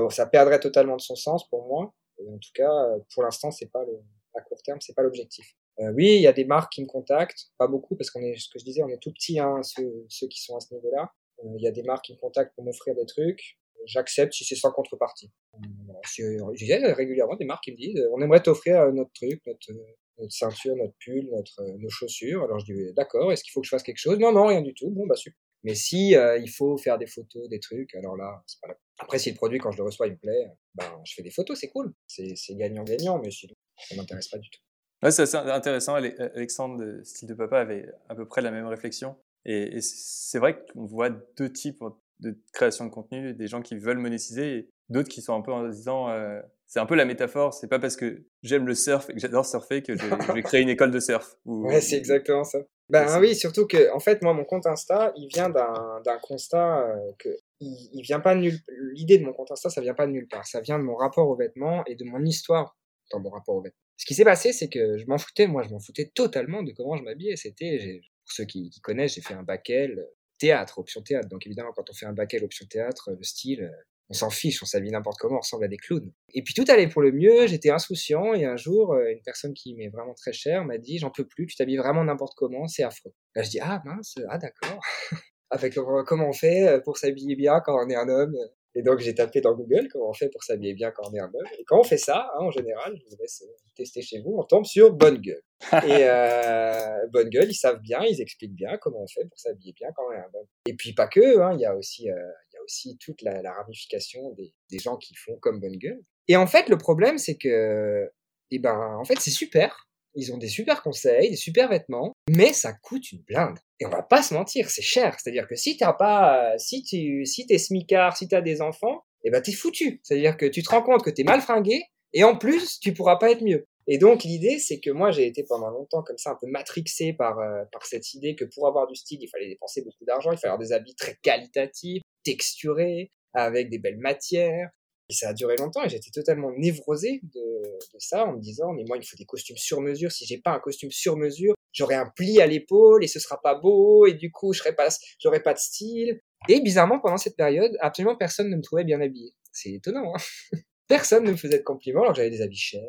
[0.10, 1.94] ça, perdrait totalement de son sens pour moi
[2.30, 2.72] en tout cas,
[3.14, 4.00] pour l'instant, c'est pas le,
[4.36, 5.56] à court terme, c'est pas l'objectif.
[5.80, 8.38] Euh, oui, il y a des marques qui me contactent, pas beaucoup parce qu'on est,
[8.38, 10.74] ce que je disais, on est tout petit, hein, ceux, ceux qui sont à ce
[10.74, 11.12] niveau-là.
[11.40, 13.58] Euh, il y a des marques qui me contactent pour m'offrir des trucs.
[13.86, 15.32] J'accepte si c'est sans contrepartie.
[15.56, 19.72] Euh, J'ai régulièrement des marques qui me disent, euh, on aimerait t'offrir notre truc, notre,
[20.20, 22.44] notre ceinture, notre pull, notre, nos chaussures.
[22.44, 24.20] Alors je dis, d'accord, est-ce qu'il faut que je fasse quelque chose?
[24.20, 24.92] Non, non, rien du tout.
[24.92, 25.40] Bon, bah super.
[25.64, 28.76] Mais si euh, il faut faire des photos, des trucs, alors là, c'est pas là.
[29.00, 31.32] Après, si le produit, quand je le reçois, il me plaît, ben, je fais des
[31.32, 31.94] photos, c'est cool.
[32.08, 34.60] C'est gagnant-gagnant, mais sinon, ça m'intéresse pas du tout.
[35.04, 35.96] Ouais, c'est intéressant.
[35.96, 39.16] Alexandre Style de Papa avait à peu près la même réflexion.
[39.46, 41.84] Et, c'est vrai qu'on voit deux types
[42.20, 45.52] de création de contenu, des gens qui veulent monétiser et d'autres qui sont un peu
[45.52, 49.10] en disant, euh, c'est un peu la métaphore, c'est pas parce que j'aime le surf
[49.10, 51.36] et que j'adore surfer que je, je, vais créer une école de surf.
[51.46, 52.60] Ou, ouais, c'est exactement ça.
[52.92, 57.12] Ben oui, surtout que, en fait, moi, mon compte Insta, il vient d'un constat euh,
[57.18, 57.30] que
[57.62, 58.60] il, il, vient pas de nulle.
[58.94, 60.46] L'idée de mon compte Insta, ça vient pas de nulle part.
[60.46, 62.76] Ça vient de mon rapport aux vêtements et de mon histoire
[63.12, 63.78] dans mon rapport aux vêtements.
[63.96, 65.48] Ce qui s'est passé, c'est que je m'en foutais.
[65.48, 67.38] Moi, je m'en foutais totalement de comment je m'habillais.
[67.38, 70.06] C'était, pour ceux qui, qui connaissent, j'ai fait un bac L
[70.38, 71.30] théâtre, option théâtre.
[71.30, 74.30] Donc évidemment, quand on fait un bac L option théâtre, le style, euh, on s'en
[74.30, 76.12] fiche, on s'habille n'importe comment, on ressemble à des clowns.
[76.34, 79.54] Et puis tout allait pour le mieux, j'étais insouciant, et un jour, euh, une personne
[79.54, 82.68] qui m'est vraiment très chère m'a dit, j'en peux plus, tu t'habilles vraiment n'importe comment,
[82.68, 83.14] c'est affreux.
[83.36, 84.82] Là, je dis, ah mince, ah d'accord.
[85.50, 88.36] Avec comment on fait euh, pour s'habiller bien quand on est un homme?
[88.74, 91.20] Et donc j'ai tapé dans Google comment on fait pour s'habiller bien quand on est
[91.20, 91.48] un homme?
[91.60, 93.44] Et quand on fait ça, hein, en général, je vous laisse
[93.76, 95.42] tester chez vous, on tombe sur Bonne Gueule.
[95.86, 99.74] et euh, Bonne Gueule, ils savent bien, ils expliquent bien comment on fait pour s'habiller
[99.74, 100.48] bien quand on est un homme.
[100.66, 102.16] Et puis pas que, hein, il y a aussi, euh,
[102.64, 106.02] aussi toute la, la ramification des, des, gens qui font comme Bonne Gueule.
[106.28, 108.10] Et en fait, le problème, c'est que,
[108.52, 109.88] eh ben, en fait, c'est super.
[110.16, 113.58] Ils ont des super conseils, des super vêtements, mais ça coûte une blinde.
[113.80, 115.18] Et on va pas se mentir, c'est cher.
[115.20, 119.32] C'est-à-dire que si t'as pas, si tu, si t'es smicard, si t'as des enfants, eh
[119.32, 120.02] ben t'es foutu.
[120.04, 121.82] C'est-à-dire que tu te rends compte que t'es mal fringué,
[122.14, 123.66] et en plus, tu pourras pas être mieux.
[123.88, 127.14] Et donc l'idée, c'est que moi j'ai été pendant longtemps comme ça un peu matrixé
[127.14, 130.32] par euh, par cette idée que pour avoir du style, il fallait dépenser beaucoup d'argent,
[130.32, 134.70] il fallait avoir des habits très qualitatifs, texturés, avec des belles matières,
[135.12, 138.72] et ça a duré longtemps et j'étais totalement névrosé de, de, ça en me disant,
[138.72, 140.10] mais moi, il faut des costumes sur mesure.
[140.10, 143.42] Si j'ai pas un costume sur mesure, j'aurai un pli à l'épaule et ce sera
[143.42, 144.88] pas beau et du coup, je serai pas,
[145.20, 146.22] j'aurai pas de style.
[146.48, 149.34] Et bizarrement, pendant cette période, absolument personne ne me trouvait bien habillé.
[149.52, 150.22] C'est étonnant, hein
[150.88, 152.82] Personne ne me faisait de compliments alors j'avais des habits chers,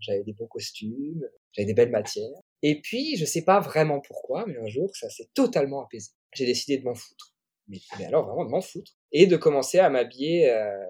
[0.00, 2.40] j'avais des beaux costumes, j'avais des belles matières.
[2.62, 6.10] Et puis, je sais pas vraiment pourquoi, mais un jour, ça s'est totalement apaisé.
[6.34, 7.34] J'ai décidé de m'en foutre.
[7.70, 8.92] Mais, mais, alors vraiment de m'en foutre.
[9.12, 10.84] Et de commencer à m'habiller euh,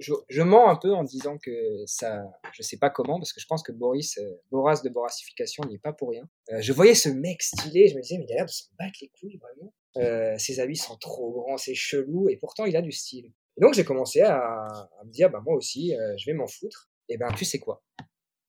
[0.00, 1.50] je, je, mens un peu en disant que
[1.86, 5.64] ça, je sais pas comment, parce que je pense que Boris, euh, Boras de Borasification
[5.64, 6.28] n'y est pas pour rien.
[6.52, 8.66] Euh, je voyais ce mec stylé, je me disais, mais il a l'air de s'en
[8.78, 9.72] battre les couilles, vraiment.
[9.96, 13.26] Euh, ses habits sont trop grands, c'est chelou, et pourtant il a du style.
[13.56, 16.46] Et donc j'ai commencé à, à, me dire, bah moi aussi, euh, je vais m'en
[16.46, 16.88] foutre.
[17.08, 17.82] Et ben tu sais quoi?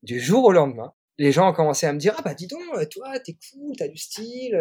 [0.03, 2.61] Du jour au lendemain, les gens ont commencé à me dire ah bah dis donc
[2.91, 4.57] toi t'es cool t'as du style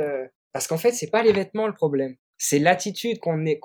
[0.53, 3.61] parce qu'en fait c'est pas les vêtements le problème c'est l'attitude qu'on est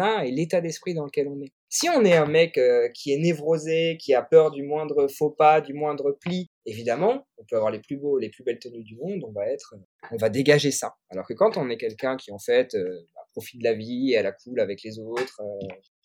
[0.00, 2.58] a et l'état d'esprit dans lequel on est si on est un mec
[2.94, 7.44] qui est névrosé qui a peur du moindre faux pas du moindre pli évidemment on
[7.44, 9.74] peut avoir les plus beaux les plus belles tenues du monde on va être
[10.10, 13.60] on va dégager ça alors que quand on est quelqu'un qui en fait bah, profite
[13.60, 15.40] de la vie et à la cool avec les autres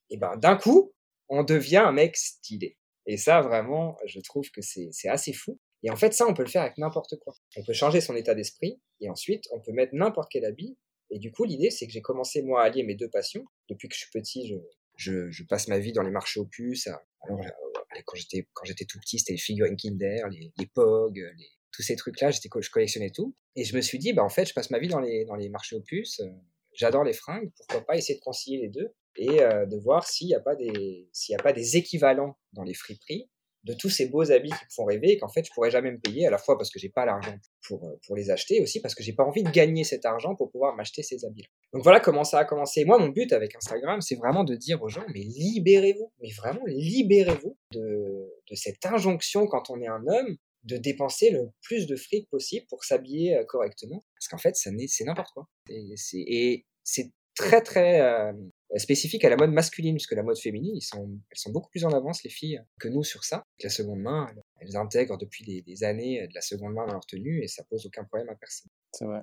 [0.10, 0.93] et ben d'un coup
[1.30, 5.60] on devient un mec stylé et ça, vraiment, je trouve que c'est assez fou.
[5.84, 7.34] Et en fait, ça, on peut le faire avec n'importe quoi.
[7.56, 10.75] On peut changer son état d'esprit et ensuite, on peut mettre n'importe quel habit.
[11.15, 13.45] Et du coup, l'idée, c'est que j'ai commencé, moi, à allier mes deux passions.
[13.69, 14.54] Depuis que je suis petit,
[14.97, 16.88] je, passe ma vie dans les marchés aux puces.
[16.88, 21.84] Alors, euh, quand j'étais, tout petit, c'était les figurines Kinder, les, les POG, les, tous
[21.84, 23.34] ces trucs-là, je collectionnais tout.
[23.56, 25.36] Et je me suis dit, bah, en fait, je passe ma vie dans les, dans
[25.36, 26.19] les marchés aux puces.
[26.19, 26.30] Euh,
[26.73, 27.49] j'adore les fringues.
[27.56, 28.93] Pourquoi pas essayer de concilier les deux?
[29.15, 32.63] et euh, de voir s'il n'y a pas des s'il a pas des équivalents dans
[32.63, 33.30] les friperies
[33.65, 35.91] de tous ces beaux habits qui me font rêver et qu'en fait je pourrais jamais
[35.91, 37.36] me payer à la fois parce que j'ai pas l'argent
[37.67, 40.36] pour euh, pour les acheter aussi parce que j'ai pas envie de gagner cet argent
[40.36, 41.41] pour pouvoir m'acheter ces habits.
[41.41, 41.49] -là.
[41.73, 42.86] Donc voilà comment ça a commencé.
[42.86, 46.65] Moi mon but avec Instagram c'est vraiment de dire aux gens mais libérez-vous, mais vraiment
[46.67, 51.95] libérez-vous de de cette injonction quand on est un homme de dépenser le plus de
[51.95, 55.47] fric possible pour s'habiller euh, correctement parce qu'en fait ça c'est n'importe quoi.
[55.69, 58.34] Et c'est très très euh,
[58.78, 61.86] spécifique à la mode masculine, puisque la mode féminine, ils sont, elles sont beaucoup plus
[61.86, 63.43] en avance, les filles, que nous sur ça.
[63.63, 64.28] La seconde main,
[64.60, 67.86] elles intègrent depuis des, années de la seconde main dans leur tenue et ça pose
[67.86, 68.69] aucun problème à personne.
[68.91, 69.21] C'est vrai.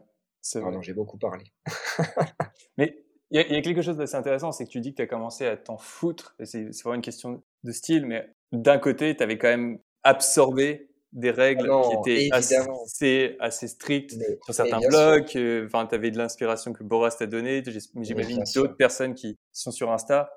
[0.54, 1.44] Pardon, j'ai beaucoup parlé.
[2.78, 5.06] Mais il y, a quelque chose d'assez intéressant, c'est que tu dis que tu as
[5.06, 9.38] commencé à t'en foutre, c'est vraiment une question de style, mais d'un côté, tu avais
[9.38, 15.36] quand même absorbé des règles ah qui étaient assez, assez strictes sur certains blocs.
[15.36, 17.62] Euh, enfin, tu avais de l'inspiration que Boras t'a donné.
[18.00, 20.30] J'imagine d'autres personnes qui sont sur Insta.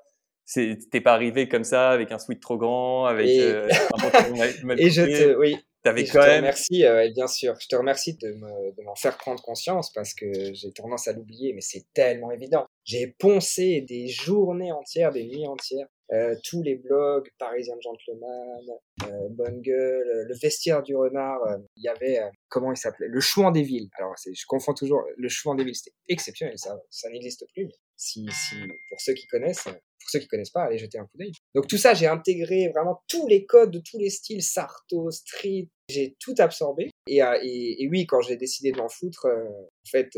[0.54, 3.68] T'es pas arrivé comme ça avec un sweat trop grand, avec et, euh,
[4.62, 5.56] mal et je te, oui.
[5.84, 7.54] Avais quand je te remercie, euh, bien sûr.
[7.60, 11.52] Je te remercie de m'en me, faire prendre conscience parce que j'ai tendance à l'oublier,
[11.52, 12.66] mais c'est tellement évident.
[12.84, 18.64] J'ai poncé des journées entières, des nuits entières euh, tous les blogs, Parisian Gentleman,
[19.04, 23.08] euh, Bonne Gueule, euh, le vestiaire du renard, euh, il y avait, comment il s'appelait?
[23.08, 23.88] Le Chouan des villes.
[23.98, 28.26] Alors, je confonds toujours, le Chouan des villes, c'était exceptionnel, ça, ça n'existe plus, si,
[28.30, 28.56] si,
[28.88, 31.32] pour ceux qui connaissent, pour ceux qui connaissent pas, allez jeter un coup d'œil.
[31.54, 35.68] Donc tout ça, j'ai intégré vraiment tous les codes de tous les styles, Sarto, Street,
[35.88, 36.90] j'ai tout absorbé.
[37.08, 40.10] Et, et, et oui, quand j'ai décidé de m'en foutre, en fait,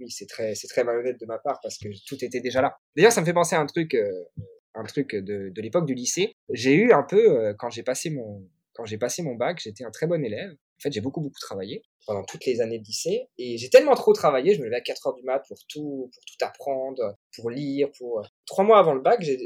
[0.00, 2.76] oui, c'est très, c'est très malhonnête de ma part parce que tout était déjà là.
[2.96, 3.96] D'ailleurs, ça me fait penser à un truc
[4.78, 6.32] un truc de, de l'époque du lycée.
[6.52, 9.84] J'ai eu un peu, euh, quand j'ai passé mon, quand j'ai passé mon bac, j'étais
[9.84, 10.52] un très bon élève.
[10.52, 13.26] En fait, j'ai beaucoup, beaucoup travaillé pendant toutes les années de lycée.
[13.36, 16.08] Et j'ai tellement trop travaillé, je me levais à 4 heures du mat pour tout,
[16.14, 18.22] pour tout apprendre, pour lire, pour...
[18.46, 19.36] Trois mois avant le bac, j'ai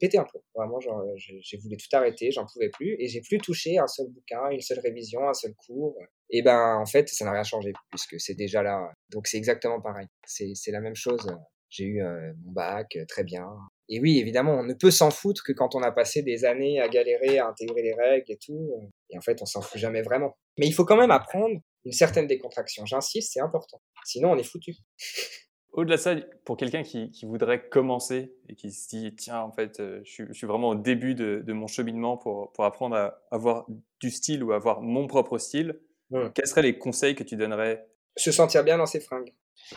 [0.00, 0.38] pété un peu.
[0.54, 2.96] Vraiment, j'ai voulu tout arrêter, j'en pouvais plus.
[2.98, 5.94] Et j'ai plus touché un seul bouquin, une seule révision, un seul cours.
[6.30, 8.90] Et ben, en fait, ça n'a rien changé, puisque c'est déjà là.
[9.10, 10.06] Donc c'est exactement pareil.
[10.24, 11.26] C'est la même chose.
[11.68, 13.46] J'ai eu euh, mon bac, très bien.
[13.88, 16.80] Et oui, évidemment, on ne peut s'en foutre que quand on a passé des années
[16.80, 18.72] à galérer, à intégrer les règles et tout.
[18.80, 20.36] Euh, et en fait, on s'en fout jamais vraiment.
[20.58, 22.86] Mais il faut quand même apprendre une certaine décontraction.
[22.86, 23.80] J'insiste, c'est important.
[24.04, 24.74] Sinon, on est foutu.
[25.72, 26.14] Au-delà de ça,
[26.44, 30.10] pour quelqu'un qui, qui, voudrait commencer et qui se dit, tiens, en fait, euh, je,
[30.10, 33.66] suis, je suis vraiment au début de, de, mon cheminement pour, pour apprendre à avoir
[33.98, 36.28] du style ou avoir mon propre style, mmh.
[36.34, 37.86] quels seraient les conseils que tu donnerais?
[38.18, 39.32] Se sentir bien dans ses fringues.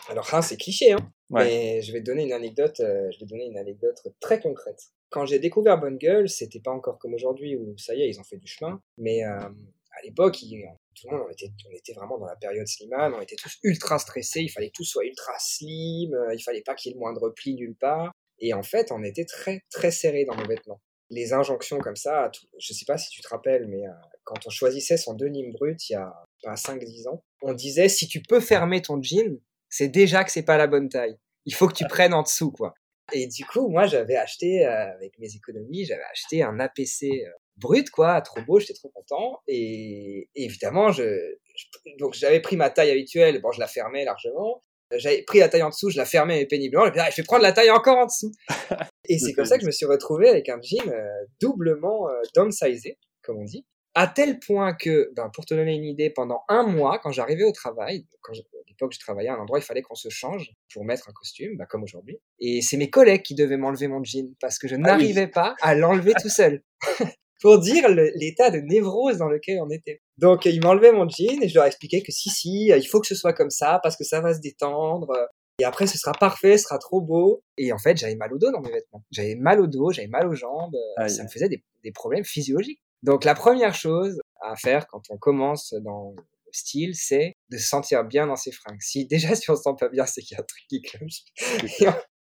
[0.08, 3.26] Alors, hein, c'est cliché, hein, mais je vais te donner une anecdote, euh, je vais
[3.26, 4.80] donner une anecdote très concrète.
[5.10, 8.20] Quand j'ai découvert Bonne Gueule, c'était pas encore comme aujourd'hui où ça y est, ils
[8.20, 11.92] ont fait du chemin, mais euh, à l'époque, tout le monde, on était, on était
[11.92, 15.04] vraiment dans la période slimane, on était tous ultra stressés, il fallait que tout soit
[15.04, 18.52] ultra slim, euh, il fallait pas qu'il y ait le moindre pli nulle part, et
[18.52, 20.80] en fait, on était très très serrés dans nos vêtements.
[21.08, 23.82] Les injonctions comme ça, je sais pas si tu te rappelles, mais
[24.24, 26.12] quand on choisissait son denim brut il y a
[26.44, 29.38] 5-10 ans, on disait si tu peux fermer ton jean,
[29.76, 31.18] c'est déjà que c'est pas la bonne taille.
[31.44, 32.72] Il faut que tu prennes en dessous, quoi.
[33.12, 37.28] Et du coup, moi, j'avais acheté, euh, avec mes économies, j'avais acheté un APC euh,
[37.58, 39.38] brut, quoi, trop beau, j'étais trop content.
[39.46, 41.36] Et, évidemment, je,
[41.98, 44.62] donc j'avais pris ma taille habituelle, bon, je la fermais largement.
[44.92, 47.24] J'avais pris la taille en dessous, je la fermais péniblement, et puis ah, je vais
[47.24, 48.32] prendre la taille encore en dessous.
[49.08, 51.06] et c'est comme ça que je me suis retrouvé avec un jean euh,
[51.38, 56.10] doublement downsizé, comme on dit à tel point que, ben, pour te donner une idée,
[56.10, 59.58] pendant un mois, quand j'arrivais au travail, quand à l'époque je travaillais à un endroit,
[59.58, 62.18] il fallait qu'on se change pour mettre un costume, ben, comme aujourd'hui.
[62.38, 65.54] Et c'est mes collègues qui devaient m'enlever mon jean parce que je ah n'arrivais pas
[65.62, 66.62] à l'enlever tout seul.
[67.42, 70.00] pour dire l'état de névrose dans lequel on était.
[70.18, 73.06] Donc ils m'enlevaient mon jean et je leur expliquais que si si, il faut que
[73.06, 75.12] ce soit comme ça parce que ça va se détendre.
[75.58, 77.42] Et après, ce sera parfait, ce sera trop beau.
[77.56, 79.02] Et en fait, j'avais mal au dos dans mes vêtements.
[79.10, 80.76] J'avais mal au dos, j'avais mal aux jambes.
[81.08, 82.80] Ça me faisait des, des problèmes physiologiques.
[83.02, 86.14] Donc la première chose à faire quand on commence dans
[86.56, 88.80] style, c'est de se sentir bien dans ses fringues.
[88.80, 90.82] Si déjà si on se sent pas bien, c'est qu'il y a un truc qui
[90.82, 91.22] cloche.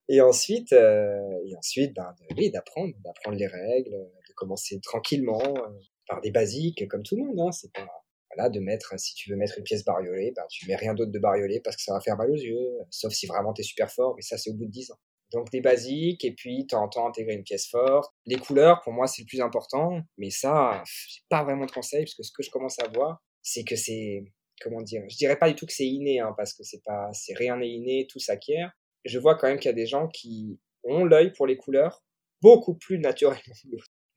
[0.10, 1.18] Et, ensuite, euh,
[1.48, 5.70] et ensuite, ben, oui, d'apprendre, d'apprendre les règles, de commencer tranquillement euh,
[6.08, 7.40] par des basiques, comme tout le monde.
[7.40, 7.88] Hein, c'est pas
[8.36, 11.12] voilà, de mettre, si tu veux mettre une pièce bariolée, ben, tu mets rien d'autre
[11.12, 13.64] de bariolé parce que ça va faire mal aux yeux, sauf si vraiment tu es
[13.64, 15.00] super fort, mais ça c'est au bout de 10 ans.
[15.32, 18.14] Donc des basiques, et puis tu entends intégrer une pièce forte.
[18.26, 22.04] Les couleurs, pour moi, c'est le plus important, mais ça, j'ai pas vraiment de conseils,
[22.04, 24.24] parce que ce que je commence à voir, c'est que c'est,
[24.62, 27.10] comment dire, je dirais pas du tout que c'est inné, hein, parce que c'est pas,
[27.14, 28.72] c'est rien n'est inné, tout s'acquiert.
[29.06, 32.04] Je vois quand même qu'il y a des gens qui ont l'œil pour les couleurs
[32.42, 33.40] beaucoup plus naturellement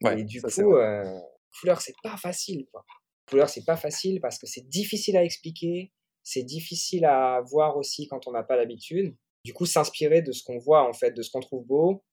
[0.01, 1.19] et du coup, euh,
[1.59, 2.85] couleur, c'est pas facile, quoi.
[3.29, 5.91] Couleur, c'est pas facile parce que c'est difficile à expliquer,
[6.23, 9.15] c'est difficile à voir aussi quand on n'a pas l'habitude.
[9.43, 12.03] Du coup, s'inspirer de ce qu'on voit, en fait, de ce qu'on trouve beau.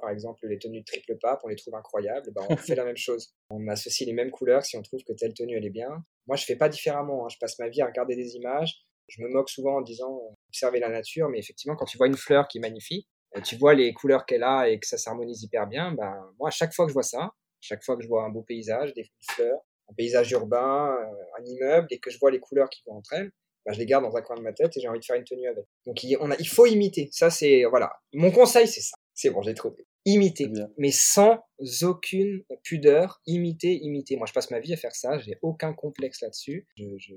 [0.00, 2.84] Par exemple, les tenues de triple pape, on les trouve incroyables, ben, on fait la
[2.84, 3.34] même chose.
[3.50, 6.04] On associe les mêmes couleurs si on trouve que telle tenue, elle est bien.
[6.26, 7.24] Moi, je fais pas différemment.
[7.24, 7.28] Hein.
[7.28, 8.84] Je passe ma vie à regarder des images.
[9.08, 12.08] Je me moque souvent en disant euh, observer la nature, mais effectivement, quand tu vois
[12.08, 14.98] une fleur qui est magnifique, euh, tu vois les couleurs qu'elle a et que ça
[14.98, 18.02] s'harmonise hyper bien, ben, moi, à chaque fois que je vois ça, chaque fois que
[18.02, 22.10] je vois un beau paysage, des fleurs, un paysage urbain, euh, un immeuble, et que
[22.10, 23.30] je vois les couleurs qui vont entre elles,
[23.64, 25.16] bah, je les garde dans un coin de ma tête et j'ai envie de faire
[25.16, 25.64] une tenue avec.
[25.86, 27.08] Donc il, on a, il faut imiter.
[27.12, 27.92] Ça, c'est voilà.
[28.12, 28.95] Mon conseil, c'est ça.
[29.16, 29.86] C'est bon, j'ai trouvé.
[30.04, 31.40] Imiter, mais sans
[31.82, 33.20] aucune pudeur.
[33.26, 34.16] Imiter, imiter.
[34.16, 35.18] Moi, je passe ma vie à faire ça.
[35.18, 36.68] J'ai aucun complexe là-dessus.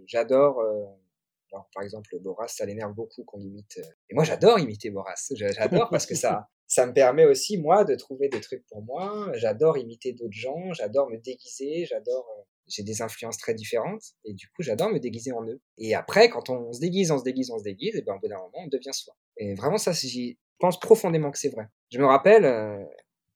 [0.08, 0.60] J'adore.
[0.60, 0.86] Euh,
[1.74, 3.80] par exemple, Boras, ça l'énerve beaucoup qu'on imite.
[3.80, 5.30] Euh, et moi, j'adore imiter Boras.
[5.36, 9.30] J'adore parce que ça, ça me permet aussi, moi, de trouver des trucs pour moi.
[9.34, 10.74] J'adore imiter d'autres gens.
[10.74, 11.86] J'adore me déguiser.
[11.86, 15.60] J'adore euh, j'ai des influences très différentes et du coup j'adore me déguiser en eux.
[15.78, 18.20] Et après quand on se déguise, on se déguise, on se déguise, et ben au
[18.20, 19.16] bout d'un moment on devient soi.
[19.38, 19.94] Et vraiment ça,
[20.60, 21.68] pense profondément que c'est vrai.
[21.92, 22.84] Je me rappelle, euh,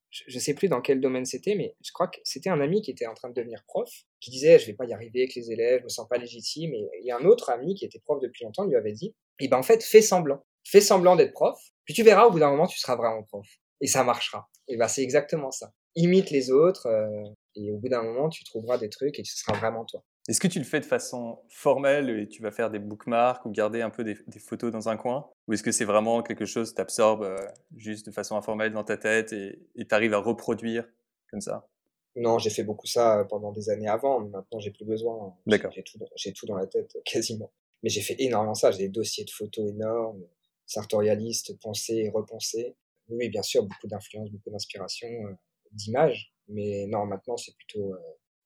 [0.09, 2.91] je, sais plus dans quel domaine c'était, mais je crois que c'était un ami qui
[2.91, 5.51] était en train de devenir prof, qui disait je vais pas y arriver avec les
[5.51, 6.73] élèves, je me sens pas légitime.
[6.73, 9.47] Et a un autre ami qui était prof depuis longtemps lui avait dit, et eh
[9.47, 12.51] ben en fait fais semblant, fais semblant d'être prof, puis tu verras au bout d'un
[12.51, 13.47] moment tu seras vraiment prof
[13.81, 14.49] et ça marchera.
[14.67, 15.71] Et ben c'est exactement ça.
[15.95, 19.37] Imite les autres, euh, et au bout d'un moment, tu trouveras des trucs et ce
[19.37, 20.03] sera vraiment toi.
[20.29, 23.51] Est-ce que tu le fais de façon formelle et tu vas faire des bookmarks ou
[23.51, 25.29] garder un peu des, photos dans un coin?
[25.47, 27.37] Ou est-ce que c'est vraiment quelque chose que tu absorbes euh,
[27.75, 30.87] juste de façon informelle dans ta tête et tu arrives à reproduire
[31.29, 31.67] comme ça?
[32.15, 35.35] Non, j'ai fait beaucoup ça euh, pendant des années avant, mais maintenant j'ai plus besoin.
[35.47, 35.71] D'accord.
[35.71, 35.99] J'ai tout,
[36.35, 37.51] tout, dans la tête quasiment.
[37.81, 40.23] Mais j'ai fait énormément ça, j'ai des dossiers de photos énormes,
[40.65, 42.75] sartorialistes, pensés et repensés.
[43.09, 45.33] Oui, bien sûr, beaucoup d'influence, beaucoup d'inspiration, euh,
[45.71, 47.93] d'images mais non, maintenant, c'est plutôt.
[47.93, 47.97] Euh,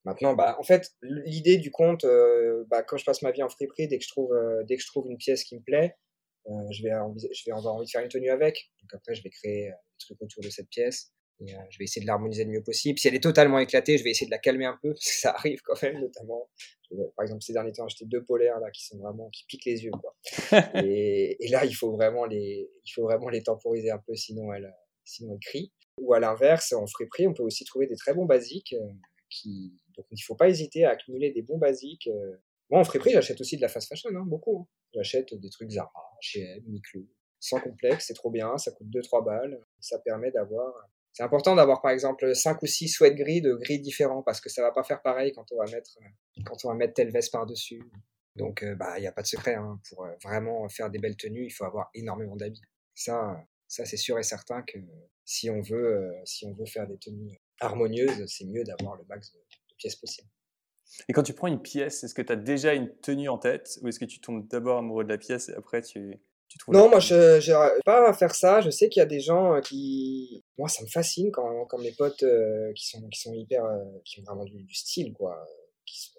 [0.08, 3.50] maintenant, bah, en fait, l'idée du compte, euh, bah, quand je passe ma vie en
[3.50, 5.96] friperie, dès que je trouve, euh, dès que je trouve une pièce qui me plaît,
[6.72, 6.92] je vais,
[7.34, 8.72] je vais avoir envie de faire une tenue avec.
[8.82, 11.12] Donc après, je vais créer un truc autour de cette pièce.
[11.42, 12.98] Et, je vais essayer de l'harmoniser le mieux possible.
[12.98, 15.20] Si elle est totalement éclatée, je vais essayer de la calmer un peu, parce que
[15.20, 16.50] ça arrive quand même, notamment.
[17.18, 19.66] Par exemple, ces derniers temps, j'ai acheté deux polaires là qui sont vraiment qui piquent
[19.66, 20.16] les yeux, quoi.
[20.86, 24.54] et, et, là, il faut vraiment les, il faut vraiment les temporiser un peu, sinon
[24.54, 25.74] elles, sinon elles crient.
[26.00, 28.74] Ou à l'inverse, en friperie, on peut aussi trouver des très bons basiques.
[28.74, 28.88] Euh,
[29.30, 29.74] qui...
[29.98, 32.08] Donc il ne faut pas hésiter à accumuler des bons basiques.
[32.08, 32.38] Euh.
[32.70, 34.60] Moi, en friperie, j'achète aussi de la fast fashion, hein, beaucoup.
[34.60, 34.68] Hein.
[34.94, 37.02] J'achète des trucs Zara, H&M, Uniqlo.
[37.40, 39.60] Sans complexe, c'est trop bien, ça coûte 2-3 balles.
[39.80, 40.74] Ça permet d'avoir...
[41.14, 44.50] C'est important d'avoir par exemple 5 ou 6 sweat gris de gris différents parce que
[44.50, 45.98] ça va pas faire pareil quand on va mettre,
[46.46, 47.82] quand on va mettre telle veste par-dessus.
[48.38, 49.56] Donc, bah, il n'y a pas de secret.
[49.56, 49.80] Hein.
[49.90, 52.62] Pour euh, vraiment faire des belles tenues, il faut avoir énormément d'habits.
[52.94, 54.78] Ça, ça c'est sûr et certain que
[55.26, 59.04] si on veut, euh, si on veut faire des tenues harmonieuses, c'est mieux d'avoir le
[59.10, 59.40] max de,
[59.78, 60.30] pièces possibles.
[61.10, 63.80] Et quand tu prends une pièce, est-ce que tu as déjà une tenue en tête
[63.82, 66.74] ou est-ce que tu tombes d'abord amoureux de la pièce et après tu, tu trouves
[66.74, 68.62] Non, moi je n'arrive pas à faire ça.
[68.62, 70.44] Je sais qu'il y a des gens euh, qui.
[70.58, 73.64] Moi ça me fascine quand, quand mes potes euh, qui, sont, qui sont hyper.
[74.06, 75.46] qui ont vraiment du, style, quoi.
[75.86, 76.12] Qui,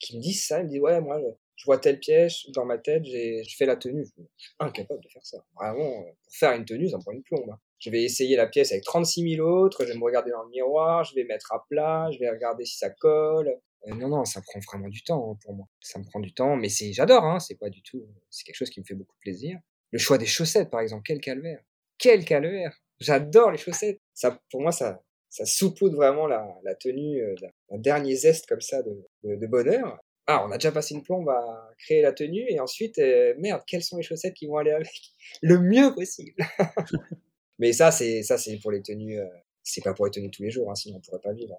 [0.00, 1.20] qui, me disent ça, ils me disent Ouais, moi
[1.54, 4.04] je vois telle pièce dans ma tête, je fais la tenue.
[4.04, 5.38] Je suis incapable de faire ça.
[5.56, 7.50] Vraiment, pour faire une tenue, ça me prend une plombe.
[7.50, 7.58] Hein.
[7.78, 10.50] Je vais essayer la pièce avec 36 000 autres, je vais me regarder dans le
[10.50, 13.48] miroir, je vais mettre à plat, je vais regarder si ça colle.
[13.86, 15.66] Euh, non, non, ça prend vraiment du temps hein, pour moi.
[15.80, 18.56] Ça me prend du temps, mais c'est, j'adore, hein, c'est pas du tout, c'est quelque
[18.56, 19.58] chose qui me fait beaucoup plaisir.
[19.92, 21.62] Le choix des chaussettes, par exemple, quel calvaire.
[21.98, 22.76] Quel calvaire.
[23.00, 24.00] J'adore les chaussettes.
[24.12, 25.44] Ça, pour moi, ça, ça
[25.92, 27.34] vraiment la, la tenue, euh,
[27.70, 29.98] un dernier zeste comme ça de, de bonheur
[30.30, 33.62] ah, on a déjà passé une plombe à créer la tenue et ensuite, euh, merde,
[33.66, 34.92] quelles sont les chaussettes qui vont aller avec?
[35.40, 36.34] Le mieux possible.
[37.58, 39.18] Mais ça, c'est ça, c'est pour les tenues.
[39.18, 39.26] Euh,
[39.62, 41.54] c'est pas pour les tenues tous les jours, hein, sinon on pourrait pas vivre.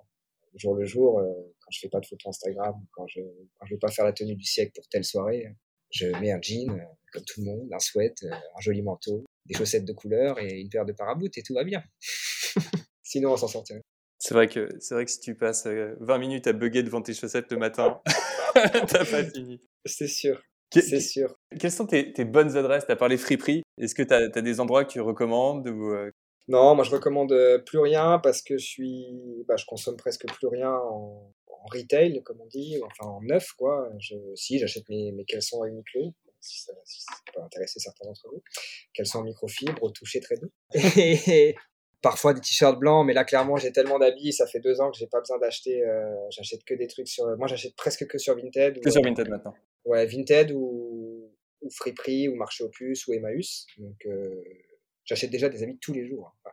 [0.55, 1.25] Jour le jour, euh,
[1.59, 3.21] quand je fais pas de photos Instagram, quand je
[3.57, 5.45] quand je veux pas faire la tenue du siècle pour telle soirée,
[5.91, 6.79] je mets un jean
[7.11, 10.69] comme tout le monde, un sweat, un joli manteau, des chaussettes de couleur et une
[10.69, 11.83] paire de paraboutes et tout va bien.
[13.03, 13.81] sinon, on s'en sortirait.
[14.19, 17.13] C'est vrai que c'est vrai que si tu passes 20 minutes à bugger devant tes
[17.13, 18.01] chaussettes le matin,
[18.53, 19.61] t'as pas fini.
[19.85, 20.41] C'est sûr.
[20.71, 21.35] C'est sûr.
[21.59, 22.85] Quelles sont tes, bonnes adresses?
[22.85, 23.63] Tu as parlé friperie.
[23.77, 25.93] Est-ce que tu as, des endroits que tu recommandes ou,
[26.47, 27.33] Non, moi je recommande
[27.65, 29.07] plus rien parce que je suis,
[29.47, 31.33] bah, je consomme presque plus rien en,
[31.73, 33.89] retail, comme on dit, enfin en neuf quoi.
[33.99, 36.73] Je, si j'achète mes, mes caleçons à Uniqlo, si ça,
[37.33, 38.41] peut intéresser certains d'entre vous,
[38.93, 40.51] caleçons en microfibre, au toucher très doux.
[40.73, 41.55] Et
[42.01, 44.97] parfois des t-shirts blancs, mais là clairement j'ai tellement d'habits, ça fait deux ans que
[44.97, 48.35] j'ai pas besoin d'acheter, euh, j'achète que des trucs sur, moi j'achète presque que sur
[48.35, 48.79] Vinted.
[48.81, 49.53] Que sur Vinted maintenant.
[49.89, 51.31] Ouais, Vinted ou,
[51.61, 53.65] ou Friperie ou Marché Opus ou Emmaüs.
[53.79, 54.43] Donc euh,
[55.03, 56.35] j'achète déjà des habits tous les jours.
[56.45, 56.51] Hein.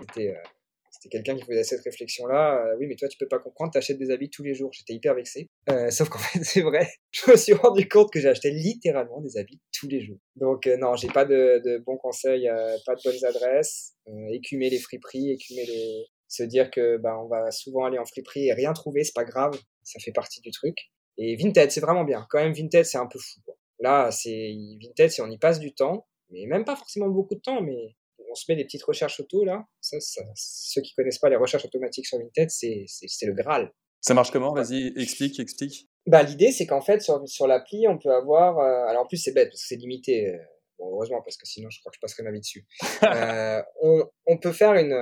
[0.00, 0.42] C'était euh,
[0.90, 2.66] c'était quelqu'un qui faisait cette réflexion-là.
[2.66, 4.72] Euh, oui, mais toi, tu peux pas comprendre, tu achètes des habits tous les jours.
[4.72, 5.48] J'étais hyper vexé.
[5.90, 6.88] Sauf qu'en fait, c'est vrai.
[7.12, 10.18] Je me suis rendu compte que j'achetais littéralement des habits tous les jours.
[10.34, 12.48] Donc, non, j'ai pas de, de, bons conseils,
[12.84, 13.94] pas de bonnes adresses.
[14.32, 16.06] écumer les friperies, écumer les.
[16.26, 19.24] Se dire que bah, on va souvent aller en friperie et rien trouver, c'est pas
[19.24, 19.52] grave.
[19.84, 20.76] Ça fait partie du truc.
[21.18, 22.26] Et Vinted, c'est vraiment bien.
[22.30, 23.40] Quand même, Vinted, c'est un peu fou.
[23.80, 27.40] Là, c'est Vinted, si on y passe du temps, mais même pas forcément beaucoup de
[27.40, 27.96] temps, mais
[28.30, 29.64] on se met des petites recherches auto là.
[29.80, 29.98] Ça,
[30.34, 32.86] ceux qui connaissent pas les recherches automatiques sur Vinted, c'est
[33.26, 33.72] le Graal.
[34.00, 34.52] Ça marche comment?
[34.52, 35.88] Vas-y, explique, explique.
[36.06, 38.58] Bah, l'idée, c'est qu'en fait, sur, sur l'appli, on peut avoir.
[38.58, 40.28] Euh, alors, en plus, c'est bête parce que c'est limité.
[40.28, 40.38] Euh,
[40.80, 42.66] heureusement, parce que sinon, je crois que je passerai ma vie dessus.
[43.04, 44.92] Euh, on, on, peut faire une.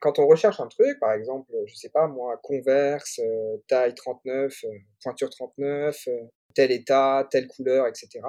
[0.00, 3.20] Quand on recherche un truc, par exemple, je sais pas moi, Converse,
[3.66, 4.64] taille 39,
[5.02, 6.08] pointure 39,
[6.54, 8.20] tel état, telle couleur, etc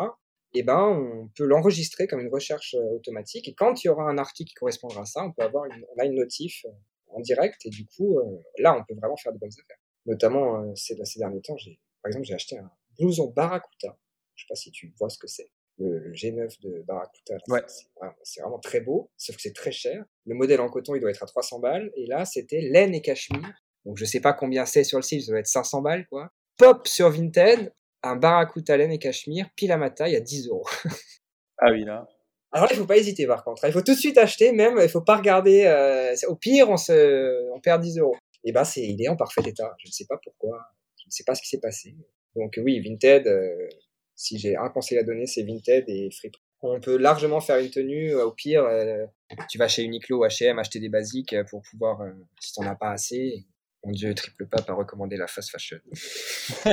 [0.53, 3.47] eh ben, on peut l'enregistrer comme une recherche euh, automatique.
[3.47, 5.85] Et quand il y aura un article qui correspondra à ça, on peut avoir une,
[5.95, 6.71] on a une notif euh,
[7.07, 7.65] en direct.
[7.65, 9.77] Et du coup, euh, là, on peut vraiment faire de bonnes affaires.
[10.05, 13.95] Notamment, ces, ces derniers temps, j'ai, par exemple, j'ai acheté un blouson Barracuda.
[14.35, 15.51] Je sais pas si tu vois ce que c'est.
[15.79, 17.37] Le, G9 de Barracuda.
[17.47, 17.61] Ouais.
[18.23, 20.03] C'est, vraiment très beau, sauf que c'est très cher.
[20.25, 21.91] Le modèle en coton, il doit être à 300 balles.
[21.95, 23.53] Et là, c'était laine et cachemire.
[23.85, 26.31] Donc, je sais pas combien c'est sur le site, ça doit être 500 balles, quoi.
[26.57, 27.73] Pop sur Vinted,
[28.03, 30.65] un Barracuda laine et cachemire, pile à ma taille, à 10 euros.
[31.57, 32.07] ah oui, là.
[32.51, 33.63] Alors là, il faut pas hésiter par contre.
[33.65, 35.65] Il faut tout de suite acheter, même, il faut pas regarder.
[35.65, 38.15] Euh, au pire, on, se, on perd 10 euros.
[38.43, 39.75] Et ben, c'est, il est en parfait état.
[39.79, 40.59] Je ne sais pas pourquoi.
[40.97, 41.95] Je ne sais pas ce qui s'est passé.
[42.35, 43.67] Donc oui, Vinted, euh,
[44.19, 46.31] si j'ai un conseil à donner, c'est Vinted et Free.
[46.61, 48.13] On peut largement faire une tenue.
[48.15, 49.05] Au pire, euh,
[49.49, 52.01] tu vas chez Uniqlo ou H&M acheter des basiques pour pouvoir,
[52.41, 53.45] si t'en as pas assez.
[53.85, 55.79] Mon Dieu, triple pape a recommandé la fast fashion.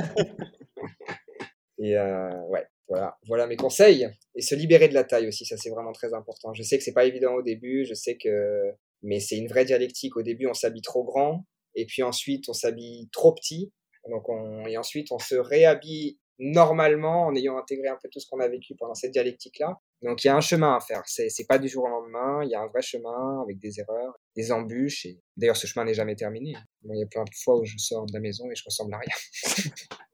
[1.78, 4.09] Et euh, ouais, voilà, voilà mes conseils.
[4.34, 6.53] Et se libérer de la taille aussi, ça c'est vraiment très important.
[6.53, 8.72] Je sais que c'est pas évident au début, je sais que,
[9.03, 10.16] mais c'est une vraie dialectique.
[10.16, 13.72] Au début, on s'habille trop grand, et puis ensuite on s'habille trop petit.
[14.09, 18.28] Donc on, et ensuite on se réhabille normalement en ayant intégré un peu tout ce
[18.28, 19.78] qu'on a vécu pendant cette dialectique-là.
[20.03, 21.03] Donc il y a un chemin à faire.
[21.07, 22.43] C'est, c'est pas du jour au lendemain.
[22.45, 25.07] Il y a un vrai chemin avec des erreurs, des embûches.
[25.37, 26.55] D'ailleurs, ce chemin n'est jamais terminé.
[26.84, 28.95] il y a plein de fois où je sors de la maison et je ressemble
[28.95, 29.14] à rien.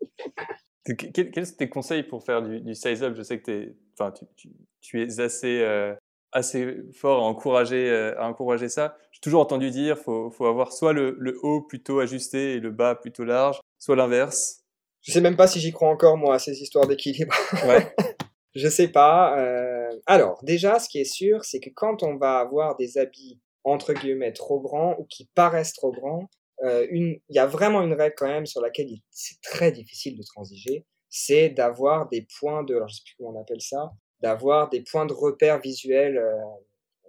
[0.84, 4.50] Quels sont tes conseils pour faire du, size-up Je sais que es, enfin, tu,
[4.80, 5.94] tu, es assez, euh,
[6.32, 8.96] assez fort à encourager, euh, à encourager ça.
[9.12, 12.94] J'ai toujours entendu dire faut, faut avoir soit le, haut plutôt ajusté et le bas
[12.96, 14.61] plutôt large, soit l'inverse.
[15.02, 17.34] Je sais même pas si j'y crois encore, moi, à ces histoires d'équilibre.
[17.66, 17.94] Ouais.
[18.54, 19.38] je sais pas.
[19.38, 19.98] Euh...
[20.06, 23.92] Alors, déjà, ce qui est sûr, c'est que quand on va avoir des habits entre
[23.92, 26.28] guillemets trop grands ou qui paraissent trop grands,
[26.64, 30.22] euh, il y a vraiment une règle quand même sur laquelle c'est très difficile de
[30.22, 34.68] transiger, c'est d'avoir des points de, alors je sais plus comment on appelle ça, d'avoir
[34.68, 36.36] des points de repère visuels euh,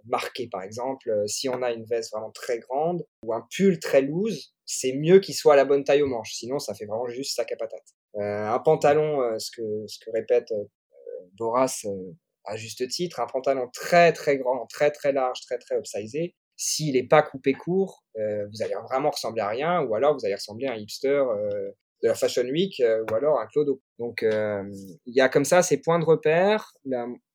[0.06, 0.48] marqués.
[0.52, 4.02] Par exemple, euh, si on a une veste vraiment très grande ou un pull très
[4.02, 6.34] loose, c'est mieux qu'il soit à la bonne taille aux manches.
[6.34, 7.88] Sinon, ça fait vraiment juste sac à patate.
[8.15, 10.53] un pantalon, ce que ce que répète
[11.38, 11.86] Boras
[12.45, 16.93] à juste titre, un pantalon très très grand, très très large, très très upsizé, s'il
[16.93, 20.36] n'est pas coupé court, euh, vous allez vraiment ressembler à rien, ou alors vous allez
[20.36, 21.71] ressembler à un hipster euh,
[22.03, 23.82] de la Fashion Week, euh, ou alors un clodo.
[23.99, 26.74] Donc il y a comme ça ces points de repère.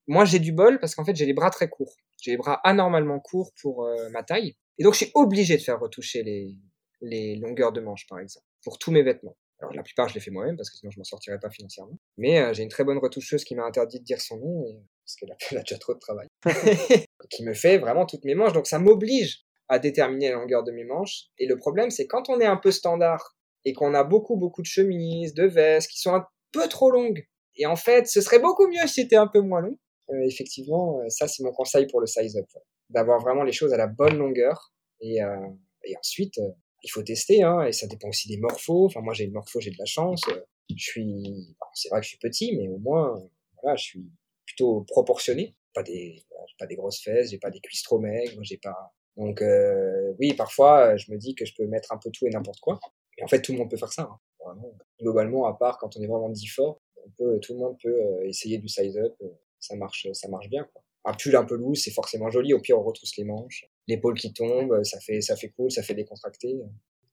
[0.07, 1.95] moi j'ai du bol parce qu'en fait j'ai les bras très courts.
[2.21, 4.57] J'ai les bras anormalement courts pour ma taille.
[4.79, 6.57] Et donc je suis obligé de faire retoucher les,
[7.01, 9.37] les longueurs de manches par exemple, pour tous mes vêtements.
[9.61, 11.99] Alors la plupart je les fais moi-même parce que sinon je m'en sortirais pas financièrement.
[12.17, 14.65] Mais j'ai une très bonne retoucheuse qui m'a interdit de dire son nom
[15.05, 16.29] parce qu'elle a, a, déjà trop de travail.
[17.31, 18.53] qui me fait vraiment toutes mes manches.
[18.53, 21.27] Donc ça m'oblige à déterminer la longueur de mes manches.
[21.39, 24.63] Et le problème, c'est quand on est un peu standard et qu'on a beaucoup, beaucoup
[24.63, 27.27] de chemises, de vestes qui sont un peu trop longues.
[27.57, 29.79] Et en fait, ce serait beaucoup mieux si c'était un peu moins long.
[30.11, 32.47] Euh, effectivement, euh, ça, c'est mon conseil pour le size-up.
[32.89, 34.73] D'avoir vraiment les choses à la bonne longueur.
[35.01, 35.49] Et, euh,
[35.85, 36.49] et ensuite, euh,
[36.83, 37.43] il faut tester.
[37.43, 38.87] Hein, et ça dépend aussi des morphos.
[38.87, 40.23] Enfin, moi, j'ai une morpho, j'ai de la chance.
[40.69, 41.57] Je suis...
[41.75, 43.15] C'est vrai que je suis petit, mais au moins,
[43.63, 44.11] voilà, je suis
[44.47, 45.55] plutôt proportionné.
[45.75, 46.25] Pas des,
[46.59, 50.35] pas des grosses fesses, j'ai pas des cuisses trop maigres, j'ai pas, Donc euh, oui,
[50.35, 52.81] parfois, je me dis que je peux mettre un peu tout et n'importe quoi.
[53.17, 54.09] Et en fait, tout le monde peut faire ça.
[54.47, 54.55] Hein.
[55.01, 57.89] Globalement, à part quand on est vraiment dit fort, on peut, tout le monde peut
[57.89, 59.15] euh, essayer du size-up.
[59.23, 59.29] Euh,
[59.61, 60.65] ça marche, ça marche bien.
[60.73, 60.83] Quoi.
[61.05, 62.55] Un pull un peu loose, c'est forcément joli.
[62.55, 65.83] Au pire, on retrousse les manches, l'épaule qui tombe, ça fait, ça fait cool, ça
[65.83, 66.55] fait décontracter.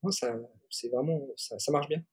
[0.03, 0.35] Non, ça,
[0.69, 2.03] c'est vraiment, ça, ça marche bien.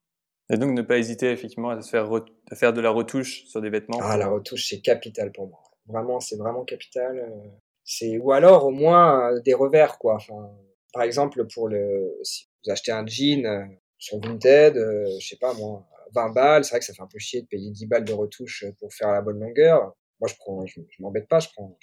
[0.50, 2.10] Et donc, ne pas hésiter effectivement à, se faire,
[2.50, 3.98] à faire de la retouche sur des vêtements.
[4.00, 5.62] Ah, la retouche, c'est capital pour moi.
[5.86, 7.18] Vraiment, c'est vraiment capital.
[7.18, 7.48] Euh,
[7.84, 10.14] c'est ou alors au moins des revers, quoi.
[10.14, 10.50] Enfin,
[10.92, 15.86] par exemple, pour le, si vous achetez un jean sur Vinted, je sais pas moi,
[16.14, 18.12] 20 balles, c'est vrai que ça fait un peu chier de payer 10 balles de
[18.12, 19.94] retouche pour faire la bonne longueur.
[20.20, 21.76] Moi, je prends, je, m'embête pas, je prends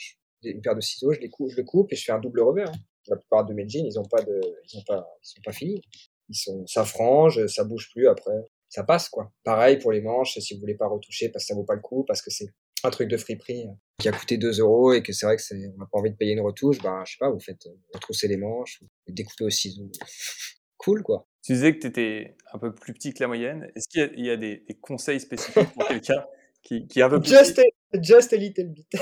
[0.43, 2.41] une paire de ciseaux, je les coupe, je le coupe et je fais un double
[2.41, 2.69] revers.
[2.69, 2.79] Hein.
[3.07, 4.39] La plupart de mes jeans, ils ont pas de,
[4.71, 5.81] ils ont pas, ils sont pas finis.
[6.29, 8.35] Ils sont, ça frange, ça bouge plus après,
[8.69, 9.31] ça passe quoi.
[9.43, 11.81] Pareil pour les manches, si vous voulez pas retoucher parce que ça vaut pas le
[11.81, 13.65] coup, parce que c'est un truc de friperie
[13.99, 16.11] qui a coûté 2 euros et que c'est vrai que c'est, on n'a pas envie
[16.11, 19.45] de payer une retouche, bah je sais pas, vous faites retrousser les manches, vous découpez
[19.45, 19.89] au ciseau.
[20.77, 21.27] cool quoi.
[21.43, 23.71] Tu disais que tu étais un peu plus petit que la moyenne.
[23.75, 26.23] Est-ce qu'il y a, des, conseils spécifiques pour quelqu'un
[26.63, 27.63] qui, qui, est un peu plus just a,
[28.01, 28.85] Just a little bit.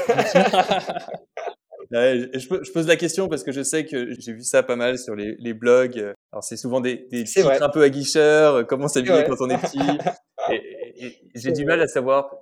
[1.91, 5.14] je, pose la question parce que je sais que j'ai vu ça pas mal sur
[5.14, 6.14] les, les blogs.
[6.32, 9.80] Alors c'est souvent des, des titres un peu aguicheurs, comment s'habiller quand on est petit.
[10.51, 12.34] Et, j'ai du mal à savoir.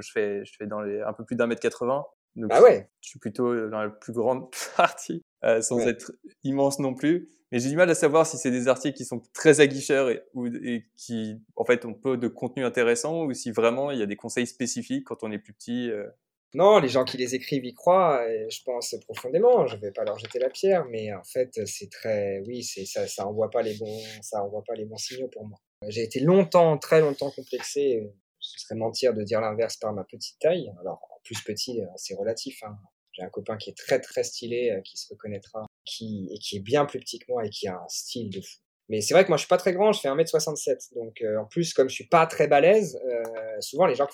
[0.00, 2.02] Je fais, je fais dans les un peu plus d'un mètre 80.
[2.36, 2.88] Donc ah ouais.
[3.00, 6.12] Je suis plutôt dans la plus grande partie, euh, sans être
[6.44, 7.28] immense non plus.
[7.52, 10.22] Mais j'ai du mal à savoir si c'est des articles qui sont très aguicheurs et,
[10.34, 14.02] ou, et qui, en fait, ont peu de contenu intéressant ou si vraiment il y
[14.02, 15.90] a des conseils spécifiques quand on est plus petit.
[15.90, 16.06] Euh.
[16.54, 19.66] Non, les gens qui les écrivent y croient, et je pense profondément.
[19.66, 23.06] Je vais pas leur jeter la pierre, mais en fait, c'est très, oui, c'est ça,
[23.06, 25.58] ça envoie pas les bons, ça envoie pas les bons signaux pour moi.
[25.88, 28.04] J'ai été longtemps, très longtemps complexé.
[28.40, 30.72] Ce serait mentir de dire l'inverse par ma petite taille.
[30.80, 32.62] Alors, plus petit, c'est relatif.
[32.62, 32.76] Hein.
[33.12, 36.56] J'ai un copain qui est très très stylé, euh, qui se reconnaîtra, qui et qui
[36.56, 38.58] est bien plus petit que moi et qui a un style de fou.
[38.88, 40.94] Mais c'est vrai que moi je suis pas très grand, je fais 1m67.
[40.94, 44.06] Donc euh, en plus comme je suis pas très balèze, euh, souvent les gens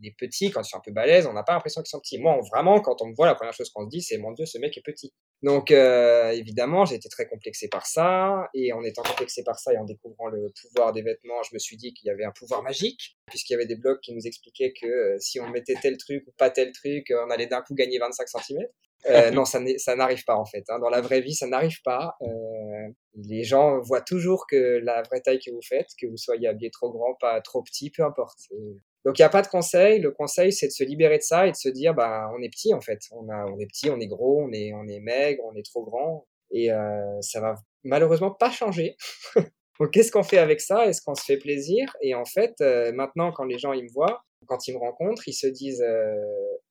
[0.00, 2.18] des petits quand ils sont un peu balèzes, on n'a pas l'impression qu'ils sont petits.
[2.18, 4.46] Moi vraiment quand on me voit la première chose qu'on se dit c'est mon dieu
[4.46, 5.12] ce mec est petit.
[5.42, 9.72] Donc euh, évidemment, j'ai été très complexé par ça, et en étant complexé par ça
[9.72, 12.32] et en découvrant le pouvoir des vêtements, je me suis dit qu'il y avait un
[12.32, 15.76] pouvoir magique, puisqu'il y avait des blogs qui nous expliquaient que euh, si on mettait
[15.80, 18.62] tel truc ou pas tel truc, on allait d'un coup gagner 25 cm.
[19.06, 20.64] Euh, non, ça, ça n'arrive pas en fait.
[20.68, 20.80] Hein.
[20.80, 22.16] Dans la vraie vie, ça n'arrive pas.
[22.22, 26.48] Euh, les gens voient toujours que la vraie taille que vous faites, que vous soyez
[26.48, 28.38] habillé trop grand, pas trop petit, peu importe.
[29.08, 30.00] Donc il n'y a pas de conseil.
[30.00, 32.50] Le conseil, c'est de se libérer de ça et de se dire, bah, on est
[32.50, 32.98] petit en fait.
[33.10, 35.64] On, a, on est petit, on est gros, on est, on est maigre, on est
[35.64, 36.26] trop grand.
[36.50, 37.54] Et euh, ça va
[37.84, 38.96] malheureusement pas changer.
[39.80, 40.86] Donc qu'est-ce qu'on fait avec ça?
[40.86, 41.96] Est-ce qu'on se fait plaisir?
[42.02, 45.26] Et en fait, euh, maintenant, quand les gens ils me voient, quand ils me rencontrent,
[45.26, 46.14] ils se disent, euh,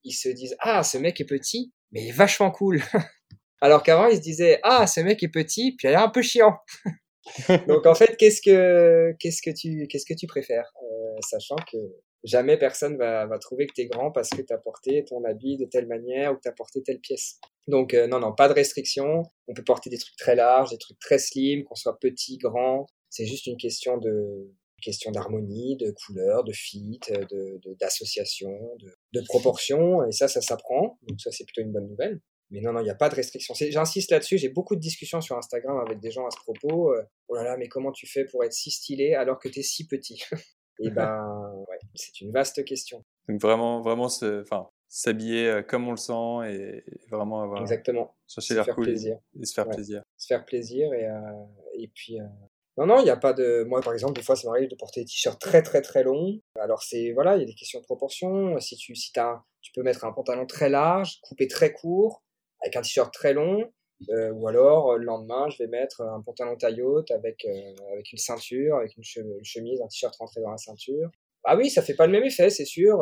[0.04, 2.84] ils se disent, ah, ce mec est petit, mais il est vachement cool.
[3.62, 6.22] Alors qu'avant, ils se disaient, ah, ce mec est petit, puis il est un peu
[6.22, 6.60] chiant.
[7.68, 11.78] Donc en fait, qu'est-ce que qu'est-ce que tu qu'est-ce que tu préfères, euh, sachant que
[12.24, 15.24] jamais personne va, va trouver que tu es grand parce que tu as porté ton
[15.24, 17.40] habit de telle manière ou que tu as porté telle pièce.
[17.68, 19.24] Donc euh, non, non, pas de restriction.
[19.48, 22.86] On peut porter des trucs très larges, des trucs très slim, qu'on soit petit, grand.
[23.10, 24.52] C'est juste une question de
[24.82, 27.00] question d'harmonie, de couleur, de fit,
[27.80, 30.06] d'association, de, de, de proportion.
[30.06, 31.00] Et ça, ça s'apprend.
[31.08, 32.22] Donc ça, c'est plutôt une bonne nouvelle.
[32.50, 33.54] Mais non, non, il n'y a pas de restriction.
[33.54, 36.94] J'insiste là-dessus, j'ai beaucoup de discussions sur Instagram avec des gens à ce propos.
[36.94, 39.60] Euh, oh là là, mais comment tu fais pour être si stylé alors que tu
[39.60, 40.24] es si petit?
[40.80, 43.04] Et eh ben, ouais, c'est une vaste question.
[43.28, 47.62] Donc vraiment, vraiment, enfin, s'habiller euh, comme on le sent et vraiment avoir.
[47.62, 48.16] Exactement.
[48.28, 49.18] Chercher l'air cool plaisir.
[49.40, 50.04] et se faire plaisir.
[50.18, 52.20] Se faire plaisir et, euh, et puis.
[52.20, 52.26] Euh...
[52.78, 53.64] Non, non, il n'y a pas de.
[53.64, 56.40] Moi, par exemple, des fois, ça m'arrive de porter des t-shirts très, très, très longs.
[56.60, 57.12] Alors, c'est.
[57.12, 58.60] Voilà, il y a des questions de proportion.
[58.60, 62.24] Si tu, si as, tu peux mettre un pantalon très large, coupé très court,
[62.62, 63.72] avec un t-shirt très long.
[64.10, 67.74] Euh, ou alors, euh, le lendemain, je vais mettre un pantalon taille haute avec, euh,
[67.92, 69.04] avec une ceinture, avec une,
[69.44, 71.10] chemise, un t-shirt rentré dans la ceinture.
[71.44, 73.02] Ah oui, ça fait pas le même effet, c'est sûr.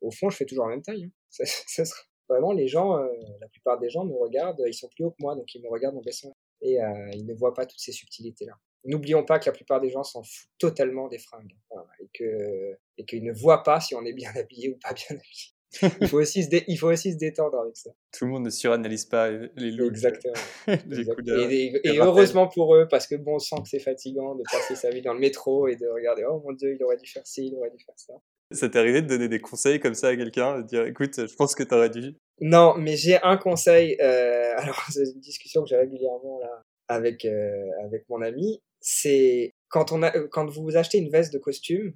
[0.00, 1.04] au fond, je fais toujours la même taille.
[1.04, 1.84] Hein.
[2.28, 5.34] Vraiment, les gens, la plupart des gens me regardent, ils sont plus hauts que moi,
[5.34, 6.32] donc ils me regardent en baissant.
[6.62, 6.78] Et
[7.12, 8.54] ils ne voient pas toutes ces subtilités-là.
[8.86, 11.54] N'oublions pas que la plupart des gens s'en foutent totalement des fringues.
[12.00, 15.06] et que et qu'ils ne voient pas si on est bien habillé ou pas bien
[15.10, 15.53] habillé
[16.00, 17.90] il, faut aussi se il faut aussi se détendre avec ça.
[18.12, 19.90] Tout le monde ne suranalyse pas les looks.
[19.90, 20.34] Exactement.
[20.68, 24.90] et, heureusement pour eux, parce que bon, on sent que c'est fatigant de passer sa
[24.90, 27.46] vie dans le métro et de regarder, oh mon dieu, il aurait dû faire ci,
[27.46, 28.14] il aurait dû faire ça.
[28.50, 31.34] Ça t'est arrivé de donner des conseils comme ça à quelqu'un, de dire, écoute, je
[31.34, 32.14] pense que t'aurais dû?
[32.40, 33.96] Non, mais j'ai un conseil.
[34.00, 38.60] Euh, alors, c'est une discussion que j'ai régulièrement là avec euh, avec mon ami.
[38.80, 41.94] C'est quand on a quand vous achetez une veste de costume,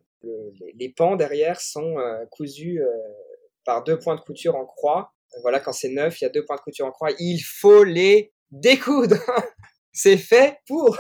[0.75, 2.81] les, pans derrière sont euh, cousus
[3.69, 5.13] par deux points de couture en croix.
[5.43, 7.11] Voilà, quand c'est neuf, il y a deux points de couture en croix.
[7.19, 9.17] Il faut les découdre.
[9.93, 10.97] c'est fait pour.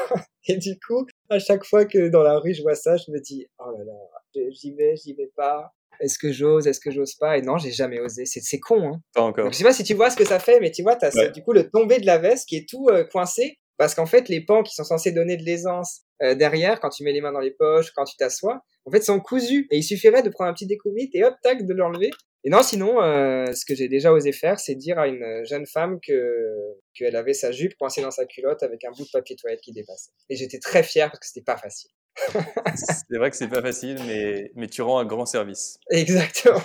[0.49, 3.21] Et du coup, à chaque fois que dans la rue je vois ça, je me
[3.21, 5.73] dis oh là là, j'y vais, j'y vais pas.
[6.01, 7.39] Est-ce que j'ose, est-ce que j'ose pas?
[7.39, 8.27] Et non, j'ai jamais osé.
[8.27, 9.01] C'est con, hein.
[9.14, 9.51] Pas encore.
[9.51, 11.29] je sais pas si tu vois ce que ça fait, mais tu vois, t'as as
[11.29, 14.29] du coup le tombé de la veste qui est tout euh, coincé parce qu'en fait,
[14.29, 17.33] les pans qui sont censés donner de l'aisance euh, derrière, quand tu mets les mains
[17.33, 19.69] dans les poches, quand tu t'assois, en fait, sont cousus.
[19.71, 22.11] Et il suffirait de prendre un petit découvite et hop, tac, de l'enlever.
[22.45, 25.66] Et non, sinon, euh, ce que j'ai déjà osé faire, c'est dire à une jeune
[25.66, 29.36] femme que qu'elle avait sa jupe coincée dans sa culotte avec un bout de papier
[29.36, 30.12] toilette qui dépassait.
[30.28, 31.91] Et j'étais très fier parce que c'était pas facile.
[32.76, 35.78] c'est vrai que c'est pas facile, mais, mais tu rends un grand service.
[35.91, 36.61] Exactement.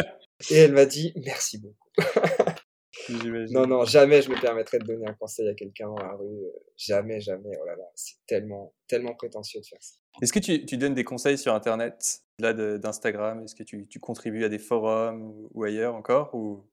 [0.50, 1.88] et elle m'a dit merci beaucoup.
[3.08, 6.40] non, non, jamais je me permettrais de donner un conseil à quelqu'un dans la rue.
[6.76, 7.56] Jamais, jamais.
[7.60, 9.96] Oh là là, c'est tellement, tellement prétentieux de faire ça.
[10.20, 13.42] Est-ce que tu, tu, donnes des conseils sur Internet, là d'Instagram?
[13.42, 16.64] Est-ce que tu, tu, contribues à des forums ou, ailleurs encore Ou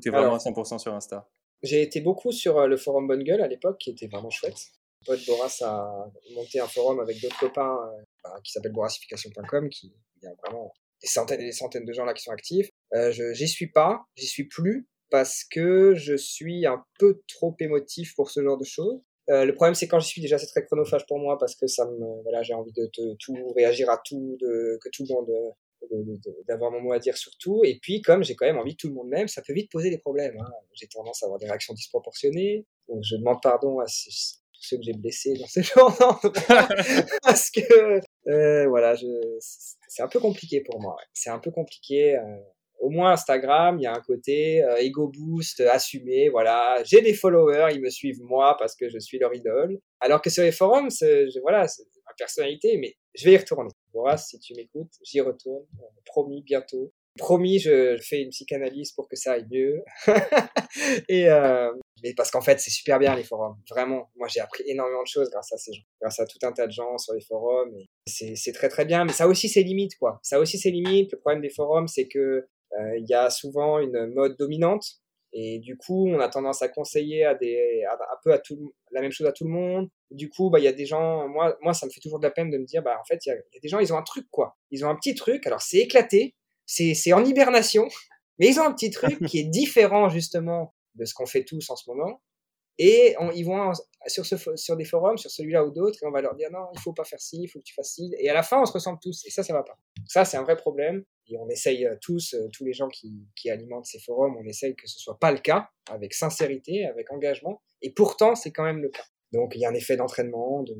[0.00, 1.28] tu es vraiment à 100% sur Insta?
[1.62, 4.72] J'ai été beaucoup sur euh, le forum Bonne Gueule à l'époque, qui était vraiment chouette.
[5.08, 9.68] Mon pote Boras a monté un forum avec d'autres copains euh, bah, qui s'appelle borassification.com,
[9.68, 12.32] qui il y a vraiment des centaines et des centaines de gens là qui sont
[12.32, 12.68] actifs.
[12.94, 18.14] Euh, j'y suis pas, j'y suis plus parce que je suis un peu trop émotif
[18.16, 18.98] pour ce genre de choses.
[19.28, 21.66] Euh, le problème, c'est quand je suis déjà, c'est très chronophage pour moi parce que
[21.66, 22.90] ça me, voilà, j'ai envie de,
[23.20, 25.30] tout réagir à tout, que tout le monde,
[26.48, 27.60] d'avoir mon mot à dire sur tout.
[27.62, 29.70] Et puis, comme j'ai quand même envie que tout le monde m'aime, ça peut vite
[29.70, 30.34] poser des problèmes.
[30.40, 30.50] Hein.
[30.72, 32.64] J'ai tendance à avoir des réactions disproportionnées.
[32.88, 36.22] Donc, je demande pardon à ceux que j'ai blessés dans ces genre
[37.22, 38.96] parce que, euh, voilà,
[39.38, 40.96] c'est un peu compliqué pour moi.
[41.12, 42.16] C'est un peu compliqué.
[42.16, 42.38] Euh,
[42.82, 47.14] au moins Instagram, il y a un côté euh, ego boost, assumé, voilà, j'ai des
[47.14, 49.78] followers, ils me suivent moi parce que je suis leur idole.
[50.00, 53.70] Alors que sur les forums, je, voilà, c'est ma personnalité, mais je vais y retourner.
[53.94, 56.92] Voilà, si tu m'écoutes, j'y retourne, euh, promis bientôt.
[57.18, 59.84] Promis, je, fais une psychanalyse pour que ça aille mieux.
[61.08, 61.70] et euh,
[62.02, 63.58] mais parce qu'en fait, c'est super bien les forums.
[63.70, 66.50] Vraiment, moi j'ai appris énormément de choses grâce à ces gens, grâce à tout un
[66.50, 67.72] tas de gens sur les forums.
[68.06, 70.18] C'est très très bien, mais ça aussi ses limites quoi.
[70.24, 71.12] Ça aussi ses limites.
[71.12, 72.48] Le problème des forums, c'est que
[72.78, 75.02] il y a souvent une mode dominante
[75.32, 79.00] et du coup, on a tendance à conseiller à des, un peu à tout, la
[79.00, 79.88] même chose à tout le monde.
[80.10, 82.26] Du coup, bah, il y a des gens, moi, moi, ça me fait toujours de
[82.26, 83.96] la peine de me dire, bah, en fait, il y, a, des gens, ils ont
[83.96, 84.58] un truc, quoi.
[84.70, 85.46] Ils ont un petit truc.
[85.46, 86.34] Alors, c'est éclaté.
[86.66, 87.88] C'est, c'est en hibernation.
[88.38, 91.70] Mais ils ont un petit truc qui est différent, justement, de ce qu'on fait tous
[91.70, 92.20] en ce moment.
[92.78, 93.72] Et ils vont
[94.06, 96.92] sur, des forums, sur celui-là ou d'autres, et on va leur dire non, il faut
[96.92, 98.12] pas faire ci, il faut que tu fasses ci.
[98.18, 99.78] Et à la fin, on se ressemble tous, et ça, ça va pas.
[100.06, 101.04] Ça, c'est un vrai problème.
[101.28, 104.74] Et on essaye euh, tous, euh, tous les gens qui, alimentent ces forums, on essaye
[104.74, 107.62] que ce soit pas le cas, avec sincérité, avec engagement.
[107.80, 109.04] Et pourtant, c'est quand même le cas.
[109.32, 110.74] Donc, il y a un effet d'entraînement, de,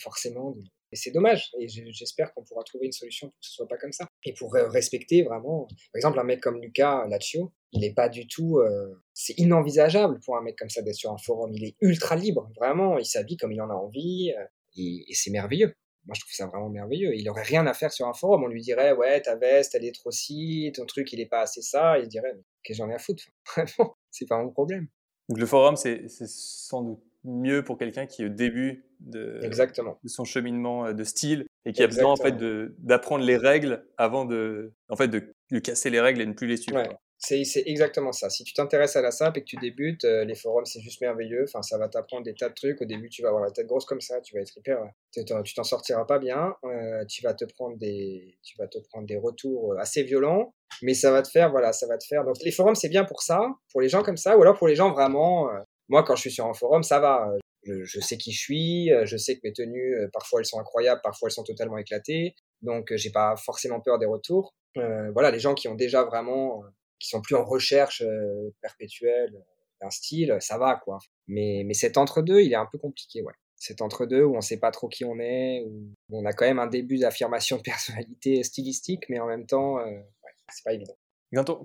[0.00, 0.54] forcément.
[0.92, 1.50] Et c'est dommage.
[1.58, 4.06] Et j'espère qu'on pourra trouver une solution pour que ce soit pas comme ça.
[4.24, 8.26] Et pour respecter vraiment, par exemple, un mec comme Lucas Laccio, il n'est pas du
[8.26, 8.58] tout.
[8.58, 11.52] Euh, c'est inenvisageable pour un mec comme ça d'être sur un forum.
[11.52, 12.98] Il est ultra libre, vraiment.
[12.98, 14.32] Il s'habille comme il en a envie.
[14.36, 14.44] Euh,
[14.76, 15.74] et, c'est merveilleux.
[16.06, 17.14] Moi, je trouve ça vraiment merveilleux.
[17.14, 18.44] Il aurait rien à faire sur un forum.
[18.44, 21.40] On lui dirait, ouais, ta veste, elle est trop ci, ton truc, il est pas
[21.40, 21.98] assez ça.
[21.98, 22.32] Il dirait,
[22.62, 23.24] qu'est-ce que j'en ai à foutre?
[23.56, 24.88] Vraiment, c'est pas mon problème.
[25.28, 29.98] Donc le forum, c'est sans doute mieux pour quelqu'un qui est au début de, Exactement.
[30.02, 32.36] de son cheminement euh, de style et qui a besoin en fait
[32.78, 36.34] d'apprendre les règles avant de, en fait, de, de, casser les règles et de ne
[36.34, 36.82] plus les suivre.
[37.20, 38.30] C'est exactement ça.
[38.30, 41.00] Si tu t'intéresses à la SAP et que tu débutes, euh, les forums, c'est juste
[41.00, 41.44] merveilleux.
[41.48, 42.80] Enfin, ça va t'apprendre des tas de trucs.
[42.80, 44.20] Au début, tu vas avoir la tête grosse comme ça.
[44.20, 44.78] Tu vas être hyper.
[45.12, 46.54] Tu t'en sortiras pas bien.
[46.64, 50.54] Euh, tu vas te prendre des, tu vas te prendre des retours assez violents.
[50.82, 52.24] Mais ça va te faire, voilà, ça va te faire.
[52.24, 53.40] Donc, les forums, c'est bien pour ça,
[53.72, 55.48] pour les gens comme ça, ou alors pour les gens vraiment.
[55.88, 57.30] Moi, quand je suis sur un forum, ça va.
[57.64, 58.90] Je, je, sais qui je suis.
[59.04, 62.34] Je sais que mes tenues, parfois, elles sont incroyables, parfois, elles sont totalement éclatées.
[62.62, 64.54] Donc, j'ai pas forcément peur des retours.
[64.74, 66.64] voilà, les gens qui ont déjà vraiment
[66.98, 69.32] qui sont plus en recherche euh, perpétuelle
[69.80, 70.98] d'un style, ça va quoi.
[71.28, 73.34] Mais, mais cet entre-deux, il est un peu compliqué, ouais.
[73.56, 76.60] Cet entre-deux où on sait pas trop qui on est, où on a quand même
[76.60, 80.96] un début d'affirmation de personnalité stylistique, mais en même temps, euh, ouais, c'est pas évident.
[81.34, 81.56] Quand on,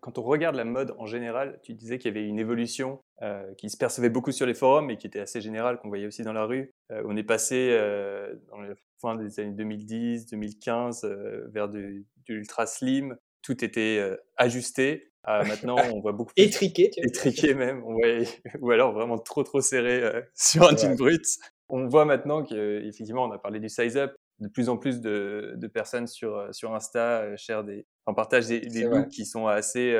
[0.00, 3.54] quand on, regarde la mode en général, tu disais qu'il y avait une évolution euh,
[3.54, 6.22] qui se percevait beaucoup sur les forums et qui était assez générale, qu'on voyait aussi
[6.22, 6.70] dans la rue.
[6.90, 12.06] Euh, on est passé euh, dans la fin des années 2010, 2015 euh, vers du,
[12.26, 15.12] du, ultra slim, tout était euh, ajusté.
[15.28, 17.82] Euh, maintenant, on voit beaucoup plus étriqué, tu étriqué même,
[18.60, 21.24] ou alors vraiment trop trop serré euh, sur un jean brut.
[21.68, 25.54] On voit maintenant qu'effectivement, on a parlé du size up, de plus en plus de,
[25.56, 29.96] de personnes sur sur Insta cher des, en partagent des, des looks qui sont assez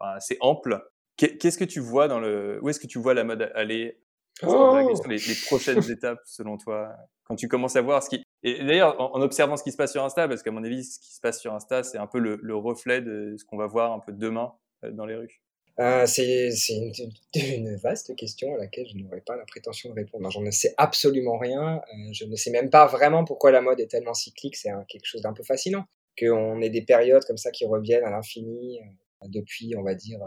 [0.00, 0.82] assez amples.
[1.16, 3.98] Qu'est-ce que tu vois dans le, où est-ce que tu vois la mode aller?
[4.42, 4.76] Oh
[5.08, 6.90] les, les, prochaines étapes selon toi
[7.24, 9.92] quand tu commences à voir ce qui et d'ailleurs, en, observant ce qui se passe
[9.92, 12.18] sur Insta, parce qu'à mon avis, ce qui se passe sur Insta, c'est un peu
[12.18, 14.52] le, reflet de ce qu'on va voir un peu demain
[14.84, 15.40] euh, dans les rues.
[15.78, 16.92] euh, C'est une,
[17.34, 20.28] une, vaste question à laquelle je n'aurais pas la prétention de répondre.
[20.30, 21.76] J'en ne sais absolument rien.
[21.76, 24.56] Euh, je ne sais même pas vraiment pourquoi la mode est tellement cyclique.
[24.56, 25.84] C'est quelque chose d'un peu fascinant.
[26.18, 30.20] Qu'on ait des périodes comme ça qui reviennent à l'infini euh, depuis, on va dire,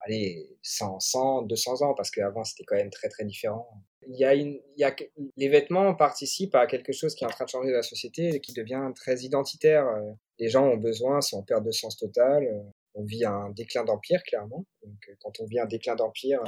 [0.00, 3.68] allez, 100, 100, 200 ans, parce qu'avant c'était quand même très très différent.
[4.06, 4.94] Il y a une, il y a,
[5.36, 8.40] les vêtements participent à quelque chose qui est en train de changer la société et
[8.40, 9.86] qui devient très identitaire.
[10.38, 12.46] Les gens ont besoin, sont en perte de sens totale.
[12.94, 14.66] On vit un déclin d'empire, clairement.
[14.82, 16.40] Donc, quand on vit un déclin d'empire,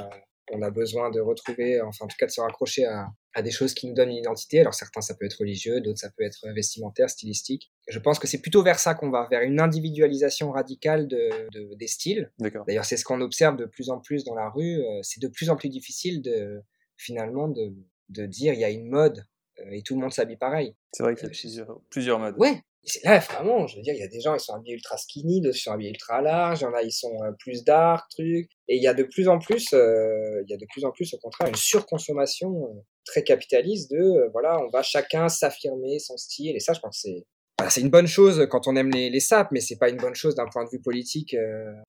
[0.51, 3.51] on a besoin de retrouver, enfin en tout cas de se raccrocher à, à, des
[3.51, 4.59] choses qui nous donnent une identité.
[4.59, 7.71] Alors certains ça peut être religieux, d'autres ça peut être vestimentaire, stylistique.
[7.87, 11.73] Je pense que c'est plutôt vers ça qu'on va, vers une individualisation radicale de, de
[11.75, 12.31] des styles.
[12.67, 14.83] D'ailleurs c'est ce qu'on observe de plus en plus dans la rue.
[14.83, 16.61] Euh, c'est de plus en plus difficile de
[16.95, 17.73] finalement de,
[18.09, 19.25] de dire il y a une mode
[19.59, 20.75] euh, et tout le monde s'habille pareil.
[20.91, 22.35] C'est vrai qu'il y a plusieurs, plusieurs modes.
[22.37, 22.61] Ouais,
[23.03, 25.41] là vraiment je veux dire il y a des gens ils sont habillés ultra skinny
[25.41, 28.49] d'autres sont habillés ultra large il y en a ils sont euh, plus dark truc
[28.67, 30.91] et il y a de plus en plus euh, il y a de plus en
[30.91, 36.17] plus au contraire une surconsommation euh, très capitaliste de voilà on va chacun s'affirmer son
[36.17, 37.25] style et ça je pense que c'est
[37.69, 40.13] c'est une bonne chose quand on aime les, les sapes, mais c'est pas une bonne
[40.13, 41.35] chose d'un point de vue politique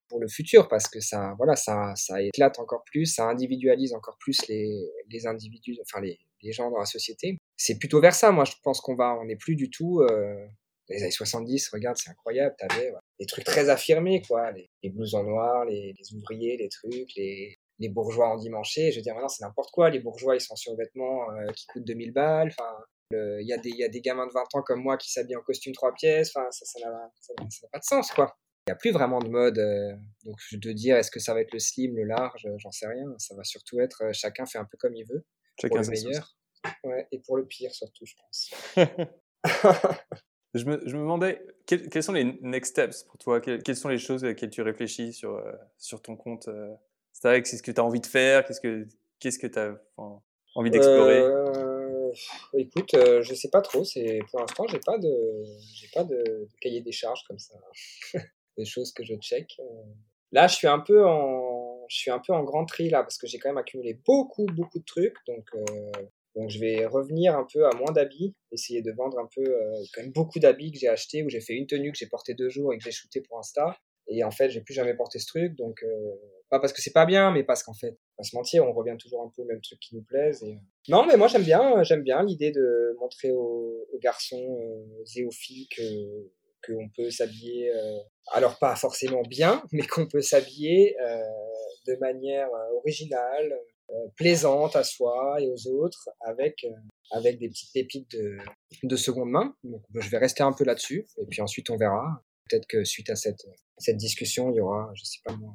[0.09, 4.17] pour le futur parce que ça, voilà, ça, ça éclate encore plus, ça individualise encore
[4.19, 7.37] plus les, les individus, enfin les, les gens dans la société.
[7.59, 10.01] C'est plutôt vers ça, moi, je pense qu'on va, on n'est plus du tout
[10.89, 15.23] les années 70, regarde, c'est incroyable, t'avais des trucs très affirmés, quoi, les, les blousons
[15.23, 18.91] noirs, les, les, ouvriers, les trucs, les, les bourgeois en dimanché.
[18.91, 19.91] Je veux dire, maintenant, c'est n'importe quoi.
[19.91, 22.49] Les bourgeois, ils sont sur vêtements euh, qui coûtent 2000 balles.
[22.49, 22.77] Enfin,
[23.11, 25.37] il y, a des, y a des gamins de 20 ans comme moi qui s'habillent
[25.37, 26.33] en costume trois pièces.
[26.35, 28.37] Enfin, ça n'a ça, ça pas de sens, quoi.
[28.67, 29.59] Il n'y a plus vraiment de mode.
[29.59, 32.87] Euh, donc, te dire, est-ce que ça va être le slim, le large J'en sais
[32.87, 33.07] rien.
[33.19, 35.25] Ça va surtout être euh, chacun fait un peu comme il veut.
[35.61, 36.37] Chacun pour le meilleur.
[36.85, 38.51] Ouais, et pour le pire, surtout, je pense.
[40.55, 43.41] Je me, je me demandais, quels, sont les next steps pour toi?
[43.41, 46.75] Quelles, sont les choses auxquelles tu réfléchis sur, euh, sur ton compte euh,
[47.23, 48.45] Qu'est-ce que tu as envie de faire?
[48.45, 48.87] Qu'est-ce que
[49.19, 49.79] qu'est-ce que tu as
[50.55, 51.21] envie d'explorer?
[51.21, 52.13] Euh,
[52.55, 53.85] Écoute, euh, je sais pas trop.
[53.85, 55.45] C'est Pour l'instant, j'ai pas de,
[55.93, 57.55] pas de, cahier des charges comme ça.
[58.57, 59.61] des choses que je check.
[60.33, 63.19] Là, je suis un peu en, je suis un peu en grand tri là parce
[63.19, 65.17] que j'ai quand même accumulé beaucoup, beaucoup de trucs.
[65.27, 65.51] Donc,
[66.39, 69.73] donc je vais revenir un peu à moins d'habits, essayer de vendre un peu euh,
[69.93, 72.35] quand même beaucoup d'habits que j'ai acheté où j'ai fait une tenue que j'ai portée
[72.35, 73.77] deux jours et que j'ai shooté pour Insta.
[74.07, 75.89] Et en fait, j'ai plus jamais porté ce truc, donc euh,
[76.49, 78.97] pas parce que c'est pas bien, mais parce qu'en fait, pas se mentir, on revient
[78.99, 80.43] toujours un peu au même truc qui nous plaise.
[80.45, 80.59] Et...
[80.89, 85.33] Non, mais moi j'aime bien, j'aime bien l'idée de montrer aux, garçons euh, et aux
[85.33, 85.83] filles que
[86.67, 87.99] qu'on peut s'habiller, euh,
[88.33, 90.97] alors pas forcément bien, mais qu'on peut s'habiller
[91.89, 93.73] de manière originale, euh,
[94.17, 96.71] plaisante à soi et aux autres avec euh,
[97.11, 98.37] avec des petites pépites de,
[98.83, 99.55] de seconde main.
[99.65, 102.23] Donc je vais rester un peu là-dessus et puis ensuite on verra.
[102.49, 103.47] Peut-être que suite à cette
[103.79, 105.55] cette discussion, il y aura, je sais pas moi,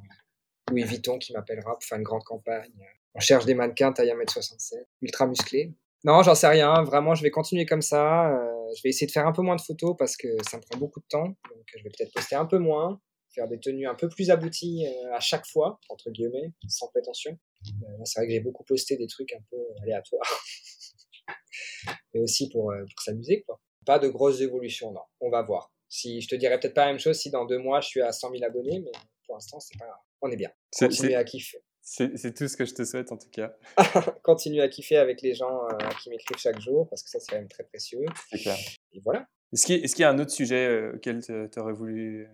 [0.70, 2.72] Louis Vuitton qui m'appellera pour faire une grande campagne.
[3.14, 5.72] On cherche des mannequins taille 1m67, ultra musclés.
[6.04, 6.82] Non, j'en sais rien.
[6.82, 8.30] Vraiment, je vais continuer comme ça.
[8.30, 10.62] Euh, je vais essayer de faire un peu moins de photos parce que ça me
[10.62, 11.26] prend beaucoup de temps.
[11.26, 13.00] Donc, je vais peut-être poster un peu moins,
[13.34, 17.38] faire des tenues un peu plus abouties à chaque fois, entre guillemets, sans prétention.
[17.68, 20.44] Euh, c'est vrai que j'ai beaucoup posté des trucs un peu aléatoires.
[22.14, 23.60] Mais aussi pour, euh, pour s'amuser, quoi.
[23.86, 25.02] Pas de grosses évolutions, non.
[25.20, 25.72] On va voir.
[25.88, 28.00] Si, je te dirais peut-être pas la même chose si dans deux mois je suis
[28.00, 28.92] à 100 000 abonnés, mais
[29.26, 30.50] pour l'instant, c'est pas On est bien.
[30.76, 31.62] Continuer à kiffer.
[31.82, 33.54] C'est tout ce que je te souhaite en tout cas.
[34.22, 37.30] Continuer à kiffer avec les gens euh, qui m'écrivent chaque jour parce que ça c'est
[37.30, 38.06] quand même très précieux.
[38.30, 38.56] C'est clair.
[38.92, 39.26] Et voilà.
[39.52, 42.26] Est-ce qu'il y, y, a un autre sujet auquel tu aurais voulu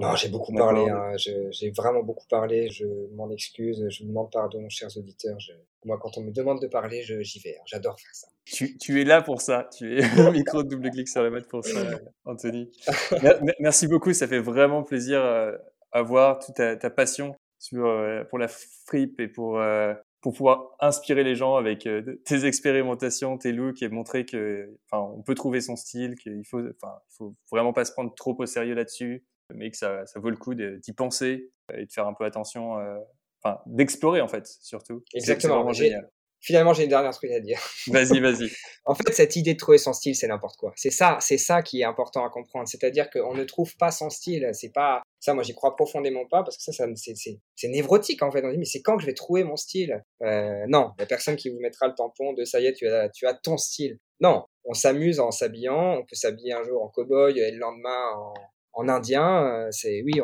[0.00, 0.88] non, j'ai beaucoup parlé.
[0.88, 2.70] Hein, j'ai vraiment beaucoup parlé.
[2.70, 3.84] Je m'en excuse.
[3.88, 5.38] Je vous demande pardon, chers auditeurs.
[5.38, 5.52] Je...
[5.84, 7.56] Moi, quand on me demande de parler, j'y vais.
[7.58, 8.28] Hein, j'adore faire ça.
[8.44, 9.68] Tu, tu, es là pour ça.
[9.76, 11.80] Tu es au micro de double clic sur la mode pour ça,
[12.24, 12.70] Anthony.
[13.60, 14.12] Merci beaucoup.
[14.12, 15.52] Ça fait vraiment plaisir euh,
[15.92, 19.92] à voir toute ta, ta passion sur, euh, pour la fripe et pour, euh,
[20.22, 21.86] pour pouvoir inspirer les gens avec
[22.24, 26.60] tes expérimentations, tes looks et montrer que, enfin, on peut trouver son style, qu'il faut,
[26.60, 30.30] enfin, faut vraiment pas se prendre trop au sérieux là-dessus mais que ça, ça vaut
[30.30, 32.98] le coup d'y penser et de faire un peu attention, euh,
[33.42, 35.04] enfin d'explorer en fait surtout.
[35.14, 35.72] Exactement.
[35.72, 36.08] génial.
[36.40, 37.58] Finalement, j'ai une dernière truc à dire.
[37.88, 38.48] Vas-y, vas-y.
[38.84, 40.72] en fait, cette idée de trouver son style, c'est n'importe quoi.
[40.76, 42.68] C'est ça, c'est ça qui est important à comprendre.
[42.68, 44.48] C'est-à-dire qu'on ne trouve pas son style.
[44.52, 45.34] C'est pas ça.
[45.34, 48.44] Moi, j'y crois profondément pas parce que ça, ça c'est névrotique en fait.
[48.44, 50.04] On dit mais c'est quand que je vais trouver mon style?
[50.22, 52.72] Euh, Non, il y a personne qui vous mettra le tampon de ça y est,
[52.74, 53.98] tu as, tu as ton style.
[54.20, 55.98] Non, on s'amuse en s'habillant.
[55.98, 58.34] On peut s'habiller un jour en cow-boy et le lendemain en,
[58.78, 60.20] en indien, euh, c'est oui,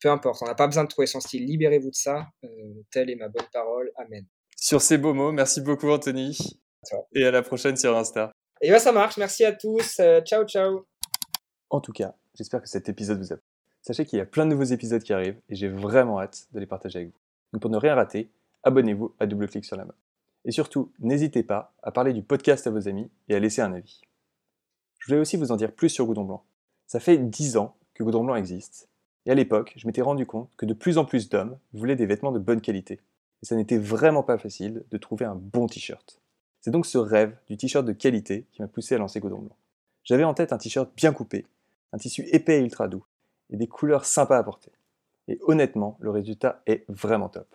[0.00, 2.48] peu importe, on n'a pas besoin de trouver son style, libérez-vous de ça, euh,
[2.90, 4.26] telle est ma bonne parole, amen.
[4.56, 6.60] Sur ces beaux mots, merci beaucoup Anthony,
[7.14, 8.30] et à la prochaine sur Insta.
[8.60, 10.86] Et bien ça marche, merci à tous, euh, ciao ciao.
[11.70, 13.46] En tout cas, j'espère que cet épisode vous a plu.
[13.80, 16.60] Sachez qu'il y a plein de nouveaux épisodes qui arrivent et j'ai vraiment hâte de
[16.60, 17.18] les partager avec vous.
[17.54, 18.30] Donc pour ne rien rater,
[18.64, 19.96] abonnez-vous à Double Clic sur la mode.
[20.44, 23.72] Et surtout, n'hésitez pas à parler du podcast à vos amis et à laisser un
[23.72, 24.02] avis.
[24.98, 26.44] Je voulais aussi vous en dire plus sur Goudron Blanc.
[26.86, 28.88] Ça fait 10 ans que Goudron Blanc existe.
[29.26, 32.06] Et à l'époque, je m'étais rendu compte que de plus en plus d'hommes voulaient des
[32.06, 33.00] vêtements de bonne qualité.
[33.42, 36.20] Et ça n'était vraiment pas facile de trouver un bon t-shirt.
[36.60, 39.56] C'est donc ce rêve du t-shirt de qualité qui m'a poussé à lancer Goudron Blanc.
[40.02, 41.46] J'avais en tête un t-shirt bien coupé,
[41.92, 43.04] un tissu épais et ultra doux,
[43.50, 44.72] et des couleurs sympas à porter.
[45.28, 47.46] Et honnêtement, le résultat est vraiment top.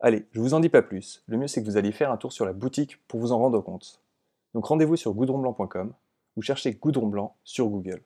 [0.00, 2.18] Allez, je vous en dis pas plus, le mieux c'est que vous alliez faire un
[2.18, 4.02] tour sur la boutique pour vous en rendre compte.
[4.52, 5.92] Donc rendez-vous sur goudronblanc.com
[6.36, 8.02] ou cherchez Goudron Blanc sur Google.